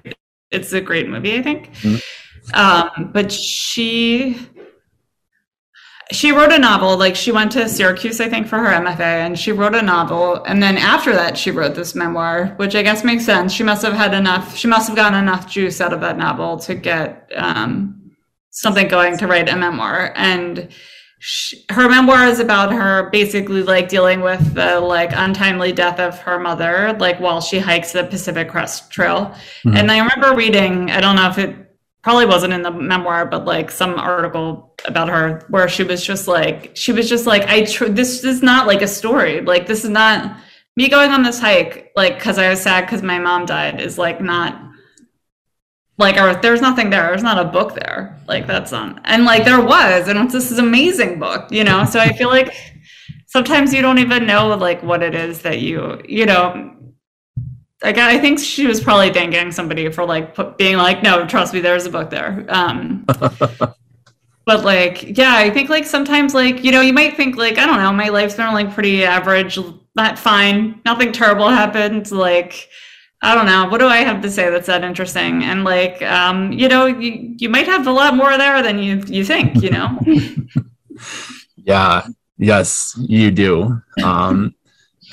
[0.51, 1.72] It's a great movie, I think.
[1.74, 1.97] Mm-hmm.
[2.53, 4.38] Um, but she
[6.12, 9.38] she wrote a novel like she went to syracuse i think for her mfa and
[9.38, 10.45] she wrote a novel.
[10.45, 13.53] And then after that she wrote this memoir which i guess makes sense.
[13.53, 16.59] She must have had enough she must have gotten enough juice out of that novel
[16.61, 18.12] to get um,
[18.51, 20.12] something going to write a memoir.
[20.14, 20.68] And
[21.18, 26.18] she, her memoir is about her basically like dealing with the like untimely death of
[26.18, 29.34] her mother like while she hikes the pacific crest trail.
[29.64, 29.76] Mm-hmm.
[29.76, 31.63] and i remember reading i don't know if it
[32.05, 36.28] probably wasn't in the memoir, but like some article about her where she was just
[36.28, 39.40] like, she was just like, I, tr- this is not like a story.
[39.40, 40.36] Like, this is not
[40.76, 43.96] me going on this hike, like, cause I was sad because my mom died is
[43.96, 44.61] like not
[45.96, 47.07] like, or there's nothing there.
[47.07, 48.20] There's not a book there.
[48.28, 49.00] Like, that's on.
[49.05, 51.86] And like, there was, and this is amazing book, you know?
[51.86, 52.52] So I feel like
[53.28, 56.74] sometimes you don't even know like what it is that you, you know,
[57.85, 61.53] like I think she was probably thanking somebody for like put, being like, no, trust
[61.53, 62.47] me, there's a book there.
[62.49, 63.05] Um,
[64.47, 67.66] but like, yeah, I think like sometimes like you know you might think like I
[67.66, 69.59] don't know, my life's been like pretty average,
[69.95, 72.11] not fine, nothing terrible happened.
[72.11, 72.68] Like
[73.22, 75.45] I don't know, what do I have to say that's that interesting?
[75.45, 79.03] And like, um, you know, you you might have a lot more there than you
[79.07, 79.99] you think, you know.
[81.57, 82.07] yeah.
[82.37, 83.80] Yes, you do.
[84.03, 84.55] Um,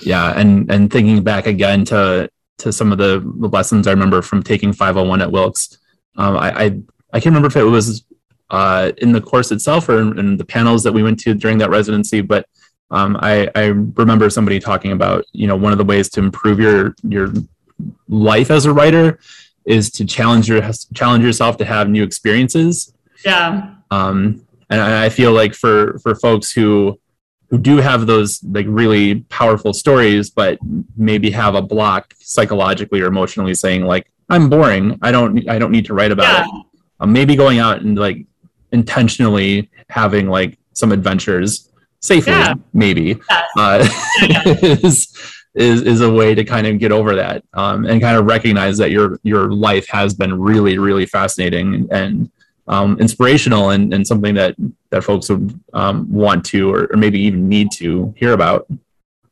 [0.02, 2.30] yeah, and and thinking back again to
[2.62, 5.78] to some of the, lessons I remember from taking 501 at Wilkes.
[6.16, 6.66] Um, I, I,
[7.14, 8.04] I can't remember if it was
[8.50, 11.58] uh, in the course itself or in, in, the panels that we went to during
[11.60, 12.46] that residency, but
[12.92, 16.60] um, I, I remember somebody talking about you know one of the ways to improve
[16.60, 17.32] your your
[18.10, 19.20] life as a writer
[19.66, 20.62] is to challenge your
[20.94, 22.94] challenge yourself to have new experiences.
[23.24, 23.76] Yeah.
[23.90, 27.00] Um, and I feel like for for folks who
[27.52, 30.58] who do have those like really powerful stories, but
[30.96, 34.98] maybe have a block psychologically or emotionally saying like, I'm boring.
[35.02, 36.60] I don't, I don't need to write about yeah.
[36.60, 36.66] it.
[37.02, 38.26] Um, maybe going out and like
[38.72, 42.54] intentionally having like some adventures safely, yeah.
[42.72, 43.20] maybe,
[43.58, 43.86] uh,
[44.62, 45.14] is,
[45.54, 48.78] is, is a way to kind of get over that um, and kind of recognize
[48.78, 52.32] that your, your life has been really, really fascinating and,
[52.72, 54.56] um, inspirational and, and something that
[54.90, 58.66] that folks would um, want to or, or, maybe even need to hear about.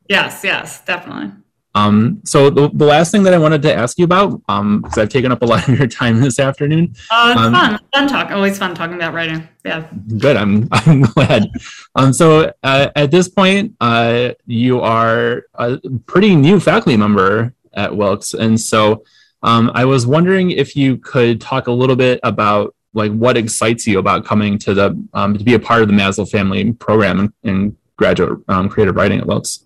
[0.08, 1.32] Yes, yes, definitely.
[1.76, 4.84] Um, so the, the last thing that I wanted to ask you about, because um,
[4.98, 6.94] I've taken up a lot of your time this afternoon.
[7.12, 7.80] Oh, it's um, fun.
[7.94, 8.32] Fun talk.
[8.32, 9.48] Always fun talking about writing.
[9.64, 9.88] Yeah.
[10.18, 10.36] Good.
[10.36, 11.50] I'm I'm glad.
[11.96, 17.96] um, so uh, at this point, uh, you are a pretty new faculty member at
[17.96, 19.04] Wilkes, and so
[19.44, 23.86] um, I was wondering if you could talk a little bit about like what excites
[23.86, 27.34] you about coming to the um, to be a part of the Maslow family program
[27.44, 29.66] in, graduate um, creative writing at Wilkes?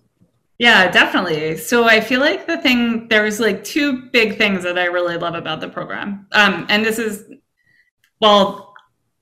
[0.58, 1.56] Yeah, definitely.
[1.56, 5.34] So I feel like the thing there's like two big things that I really love
[5.34, 7.24] about the program, um, and this is
[8.20, 8.74] well,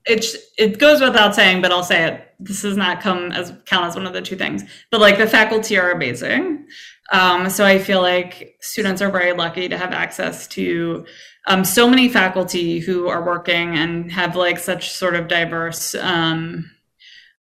[0.05, 0.25] it
[0.57, 2.27] it goes without saying, but I'll say it.
[2.39, 5.27] This does not come as count as one of the two things, but like the
[5.27, 6.67] faculty are amazing.
[7.11, 11.05] Um, so I feel like students are very lucky to have access to
[11.45, 16.69] um, so many faculty who are working and have like such sort of diverse um,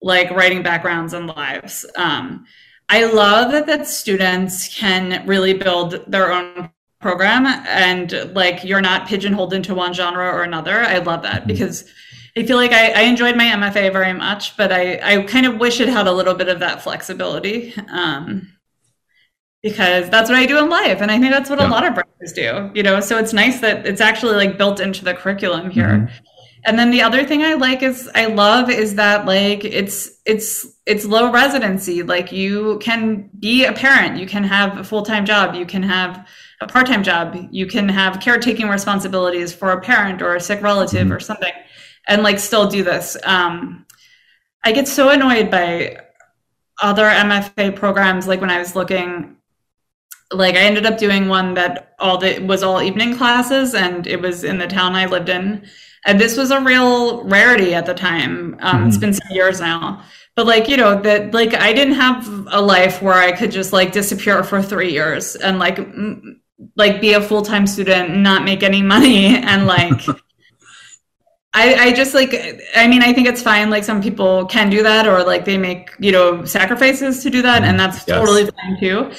[0.02, 1.84] like writing backgrounds and lives.
[1.96, 2.46] Um,
[2.88, 6.70] I love that, that students can really build their own
[7.00, 10.80] program and like you're not pigeonholed into one genre or another.
[10.80, 11.48] I love that mm-hmm.
[11.48, 11.90] because
[12.36, 15.58] I feel like I, I, enjoyed my MFA very much, but I, I kind of
[15.58, 17.74] wish it had a little bit of that flexibility.
[17.90, 18.52] Um,
[19.62, 21.00] because that's what I do in life.
[21.00, 21.68] And I think that's what yeah.
[21.68, 23.00] a lot of writers do, you know?
[23.00, 25.88] So it's nice that it's actually like built into the curriculum here.
[25.88, 26.14] Mm-hmm.
[26.64, 30.66] And then the other thing I like is I love is that like it's it's
[30.84, 32.02] it's low residency.
[32.02, 36.26] Like you can be a parent, you can have a full-time job, you can have
[36.60, 41.04] a part-time job, you can have caretaking responsibilities for a parent or a sick relative
[41.04, 41.12] mm-hmm.
[41.12, 41.52] or something
[42.08, 43.16] and like still do this.
[43.24, 43.86] Um
[44.62, 45.96] I get so annoyed by
[46.82, 49.36] other MFA programs like when I was looking
[50.32, 54.20] like I ended up doing one that all the was all evening classes and it
[54.20, 55.66] was in the town I lived in.
[56.06, 58.56] And this was a real rarity at the time.
[58.60, 58.88] Um, mm-hmm.
[58.88, 60.02] It's been some years now.
[60.36, 63.72] But like, you know, that like I didn't have a life where I could just
[63.72, 66.40] like disappear for three years and like m-
[66.76, 70.00] like be a full-time student and not make any money and like
[71.52, 72.32] I, I just like
[72.76, 75.58] I mean I think it's fine like some people can do that or like they
[75.58, 78.18] make you know sacrifices to do that and that's yes.
[78.18, 79.10] totally fine too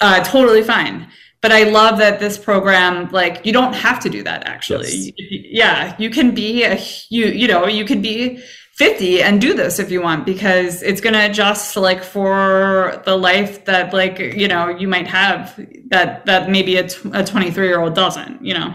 [0.00, 1.08] uh, totally fine.
[1.42, 4.46] But I love that this program, like, you don't have to do that.
[4.46, 5.12] Actually, Yes.
[5.18, 6.78] Yeah, you can be a
[7.08, 8.42] you you know you could be
[8.76, 13.16] 50 and do this if you want because it's going to adjust like for the
[13.16, 17.80] life that like you know you might have that that maybe a, a 23 year
[17.80, 18.74] old doesn't you know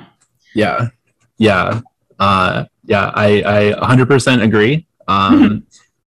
[0.53, 0.89] Yeah,
[1.37, 1.81] yeah,
[2.19, 3.11] uh, yeah.
[3.15, 4.85] I I 100% agree.
[5.07, 5.65] Um,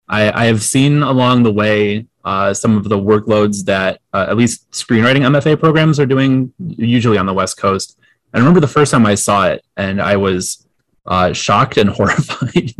[0.07, 4.37] I I have seen along the way uh, some of the workloads that uh, at
[4.37, 7.97] least screenwriting MFA programs are doing, usually on the West Coast.
[8.33, 10.65] I remember the first time I saw it, and I was
[11.05, 12.73] uh, shocked and horrified.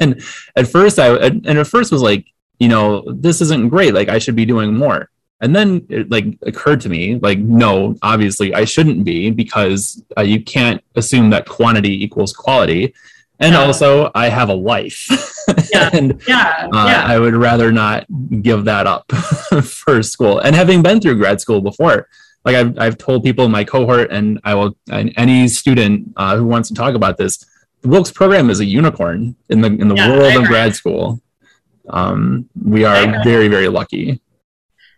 [0.00, 0.22] and
[0.56, 2.26] at first, I and at first was like,
[2.58, 3.94] you know, this isn't great.
[3.94, 5.10] Like I should be doing more.
[5.40, 10.22] And then it like occurred to me, like, no, obviously I shouldn't be because uh,
[10.22, 12.94] you can't assume that quantity equals quality.
[13.40, 13.60] And Yeah.
[13.62, 15.06] also, I have a life,
[15.72, 15.90] Yeah.
[15.92, 18.04] and yeah uh, yeah I would rather not
[18.42, 19.10] give that up
[19.64, 20.40] for school.
[20.40, 22.08] And having been through grad school before,
[22.44, 26.36] like I've, I've told people in my cohort, and I will, and any student uh,
[26.36, 27.38] who wants to talk about this,
[27.82, 31.20] the Wilkes program is a unicorn in the in the Yeah, world of grad school.
[31.88, 34.20] Um, we are very very lucky.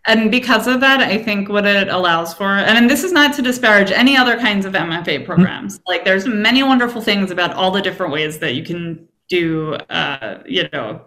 [0.07, 3.41] And because of that i think what it allows for and this is not to
[3.41, 5.79] disparage any other kinds of mfa programs.
[5.87, 10.39] Like there's many wonderful things about all the different ways that you can do uh,
[10.45, 11.01] you know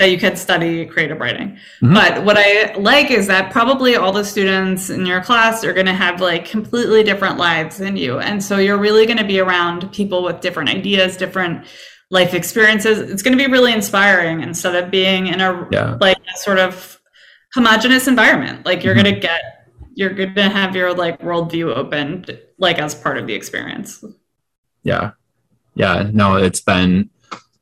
[0.00, 1.56] that you can study creative writing.
[1.80, 1.94] Mhm.
[1.94, 5.86] but what i like is that probably all the students in your class are going
[5.86, 8.18] to have like completely different lives than you.
[8.18, 11.66] And so you're really going to be around people with different ideas different
[12.10, 12.98] life experiences.
[13.10, 15.96] It's going to be really inspiring instead of being in a Yeah.
[16.00, 17.00] like a sort of
[17.54, 18.64] homogenous environment.
[18.66, 19.02] Like you're Mhm.
[19.02, 19.40] going to get
[19.96, 24.04] you're going to have your like worldview opened like as part of the experience.
[24.82, 25.12] Yeah.
[25.74, 27.10] Yeah no it's been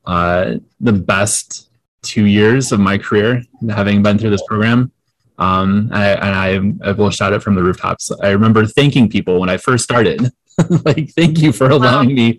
[0.06, 1.68] uh, the best
[2.02, 4.90] two years of my career having been through this program.
[5.38, 8.10] Um, I, and I, I will shout it from the rooftops.
[8.22, 10.30] I remember thanking people when i first started.
[10.84, 12.38] Like thank you for allowing me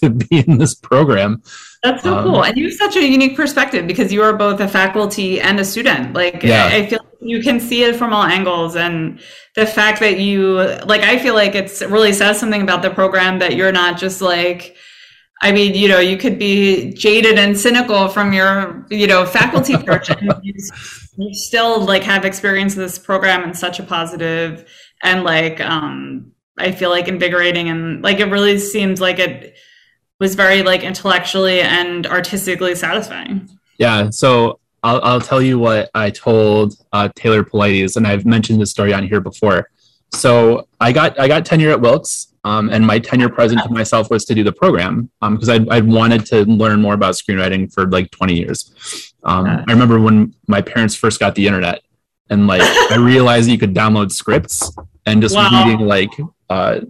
[0.00, 1.42] to be in this program
[1.82, 2.44] That's so Um, cool.
[2.44, 5.64] And you have such a unique perspective because you are both a faculty and a
[5.64, 6.14] student.
[6.14, 6.66] Like, Yeah.
[6.70, 8.76] I I feel you can see it from all angles.
[8.76, 9.20] And
[9.54, 10.54] the fact that you,
[10.86, 13.98] like, I feel like it's it really says something about the program that you're not
[13.98, 14.76] just like,
[15.42, 19.74] I mean, you know, you could be jaded and cynical from your, you know, faculty
[19.74, 20.54] and you,
[21.16, 24.64] you still like have experienced this program in such a positive
[25.02, 29.56] and like, um, I feel like invigorating and like it really seems like it
[30.20, 33.48] was very like intellectually and artistically satisfying.
[33.78, 38.60] Yeah, so I'll, I'll tell you what I told uh, Taylor Polites, and I've mentioned
[38.60, 39.70] this story on here before.
[40.12, 44.10] So I got I got tenure at Wilkes, um, and my tenure present to myself
[44.10, 47.86] was to do the program because I'd, I'd wanted to learn more about screenwriting for
[47.86, 49.14] like 20 years.
[49.24, 51.82] Um, I remember when my parents first got the internet,
[52.28, 54.70] and like I realized you could download scripts
[55.06, 55.64] and just Wow.
[55.64, 56.10] reading like
[56.50, 56.80] uh,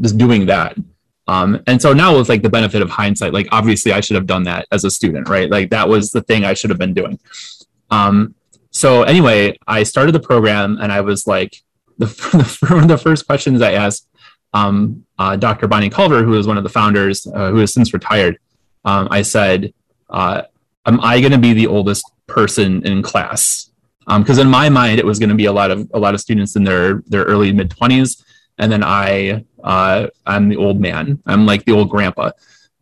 [0.00, 0.76] just doing that.
[1.28, 4.26] Um, and so now with like the benefit of hindsight, like obviously I should have
[4.26, 5.50] done that as a student, right?
[5.50, 7.18] Like that was the thing I should have been doing.
[7.90, 8.34] Um,
[8.70, 11.62] so anyway, I started the program and I was like,
[11.98, 14.08] the, the, the first questions I asked
[14.54, 15.68] um, uh, Dr.
[15.68, 18.38] Bonnie Culver, who is one of the founders, uh, who has since retired,
[18.84, 19.72] um, I said,
[20.10, 20.42] uh,
[20.86, 23.70] am I going to be the oldest person in class?
[24.06, 26.20] Because in my mind, it was going to be a lot of a lot of
[26.20, 28.24] students in their their early mid twenties,
[28.58, 31.22] and then I uh, I'm the old man.
[31.26, 32.30] I'm like the old grandpa.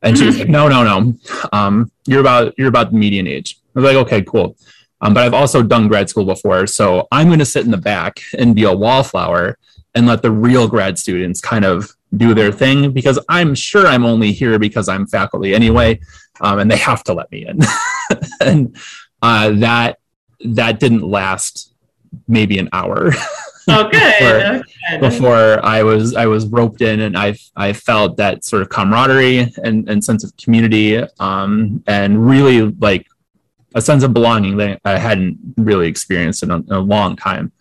[0.02, 1.14] And she was like, no, no, no.
[1.52, 3.58] Um, you're about you're about the median age.
[3.74, 4.56] I was like, okay, cool.
[5.00, 7.78] Um, but I've also done grad school before, so I'm going to sit in the
[7.78, 9.56] back and be a wallflower
[9.94, 14.04] and let the real grad students kind of do their thing because I'm sure I'm
[14.04, 16.00] only here because I'm faculty anyway,
[16.40, 17.60] um, and they have to let me in.
[18.40, 18.76] and
[19.22, 19.98] uh, that
[20.44, 21.72] that didn't last
[22.26, 23.12] maybe an hour
[23.68, 24.18] Oh, good.
[24.18, 25.00] Before- good.
[25.00, 29.52] before I was I was roped in and I I felt that sort of camaraderie
[29.64, 33.06] and, and sense of community um, and really like
[33.74, 37.52] a sense of belonging that I hadn't really experienced in a, in a long time.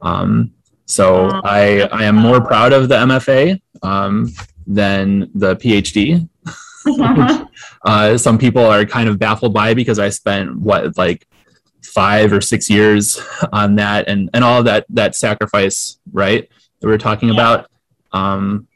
[0.00, 0.52] Um,
[0.86, 1.40] so Oh.
[1.44, 4.32] I I am more proud of the MFA um,
[4.66, 6.28] than the PhD.
[7.84, 11.26] Uh, some people are kind of baffled by because I spent what like
[11.82, 13.20] five or six years
[13.52, 16.48] on that and and all that that sacrifice right
[16.80, 17.34] that we are talking Yeah.
[17.34, 17.70] about
[18.12, 18.66] um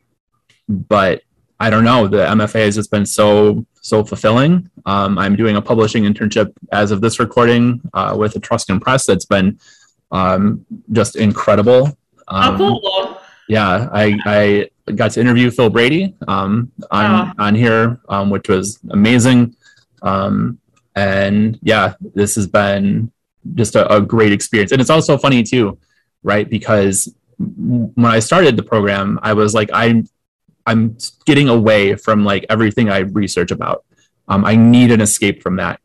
[0.69, 1.23] but
[1.61, 5.63] i don't know the mfa has just been so so fulfilling um, i'm doing a
[5.63, 9.59] publishing internship as of this recording uh, with Etruscan press that's been
[10.11, 11.97] um, just incredible
[12.29, 13.21] um, oh, cool.
[13.49, 18.81] yeah, I, I got to interview Phil Brady um, on on here, um, which was
[18.91, 19.55] amazing.
[20.03, 20.59] Um,
[20.97, 23.13] and yeah, this has been
[23.55, 25.79] just a, a great experience, and it's also funny too,
[26.23, 26.49] right?
[26.49, 30.09] Because when I started the program, I was like, I'm
[30.67, 33.85] I'm getting away from like everything I research about.
[34.27, 35.81] Um, I need an escape from that.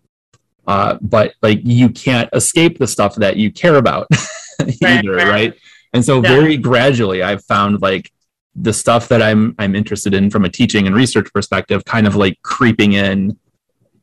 [0.65, 4.07] Uh, but like you can't escape the stuff that you care about
[4.83, 5.53] either, right, right?
[5.93, 6.29] And so yeah.
[6.29, 8.11] very gradually, I've found like
[8.55, 12.15] the stuff that I'm I'm interested in from a teaching and research perspective, kind of
[12.15, 13.37] like creeping in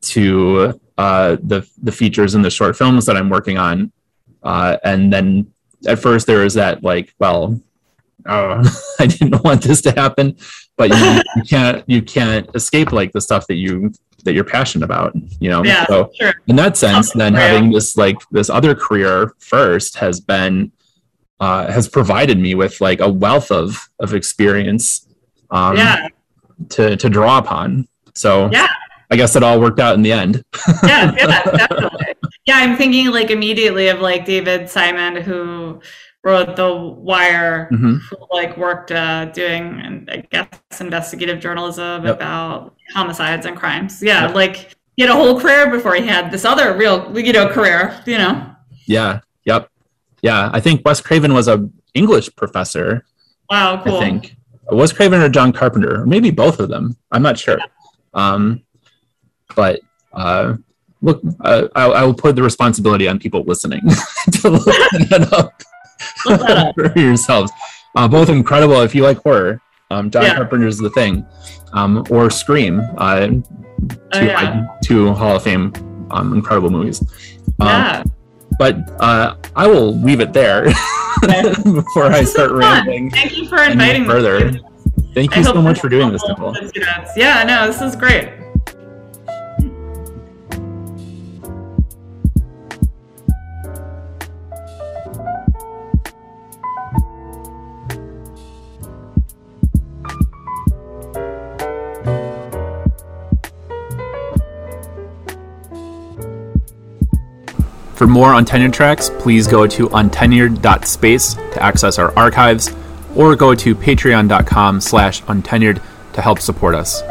[0.01, 3.93] to uh, the the features in the short films that I'm working on,
[4.43, 5.53] uh, and then
[5.87, 7.61] at first there was that like, well,
[8.27, 8.69] uh,
[8.99, 10.37] I didn't want this to happen,
[10.77, 13.93] but you, you, can't you can't escape like the stuff that you
[14.25, 15.63] that you're passionate about, you know.
[15.65, 16.35] Yeah, so sure.
[16.49, 20.73] in that sense, then having this like this other career first has been
[21.39, 25.07] uh, has provided me with like a wealth of of experience
[25.53, 26.09] um, yeah.
[26.71, 27.87] to to draw upon.
[28.15, 28.67] So yeah.
[29.11, 30.45] I guess it all worked out in the end.
[30.85, 32.15] yeah, yeah, definitely.
[32.47, 35.81] Yeah, I'm thinking like immediately of like David Simon who
[36.25, 37.97] wrote The Wire, mm-hmm.
[37.97, 40.49] who like worked uh, doing I guess
[40.81, 42.17] investigative journalism yep.
[42.17, 44.03] about homicides and crimes.
[44.03, 44.35] Yeah, yep.
[44.35, 48.01] like he had a whole career before he had this other real you know career.
[48.07, 48.55] You know.
[48.87, 49.21] Yeah.
[49.45, 49.71] Yep.
[50.23, 53.05] Yeah, I think Wes Craven was a English professor.
[53.51, 53.97] Wow, cool.
[53.97, 54.37] I think
[54.71, 56.97] Wes Craven or John Carpenter, or maybe both of them.
[57.11, 57.59] I'm not sure.
[58.15, 58.63] Um,
[59.55, 59.81] but
[60.13, 60.55] uh,
[61.03, 63.81] look, uh, I, I, will put the responsibility on people listening
[64.33, 65.63] to look that up,
[66.27, 66.75] look that up.
[66.75, 67.53] for yourselves.
[67.95, 68.81] Uh, both incredible.
[68.81, 70.35] If you like horror, um, John yeah.
[70.37, 71.27] Carpenter's The Thing,
[71.73, 73.43] um, or Scream, uh, two,
[74.13, 74.67] oh, yeah.
[74.83, 75.73] two Hall of Fame
[76.11, 77.01] um, incredible movies.
[77.61, 78.05] Um, yeah.
[78.59, 80.65] But uh, I will leave it there
[81.65, 83.11] before I start rambling.
[83.11, 84.59] Thank you for inviting me further.
[85.15, 86.57] Thank you so much for doing this, Nicole.
[87.17, 88.31] Yeah, no, this is great.
[107.99, 112.73] For more Untenured tracks, please go to untenured.space to access our archives,
[113.17, 115.83] or go to patreon.com slash untenured
[116.13, 117.03] to help support us.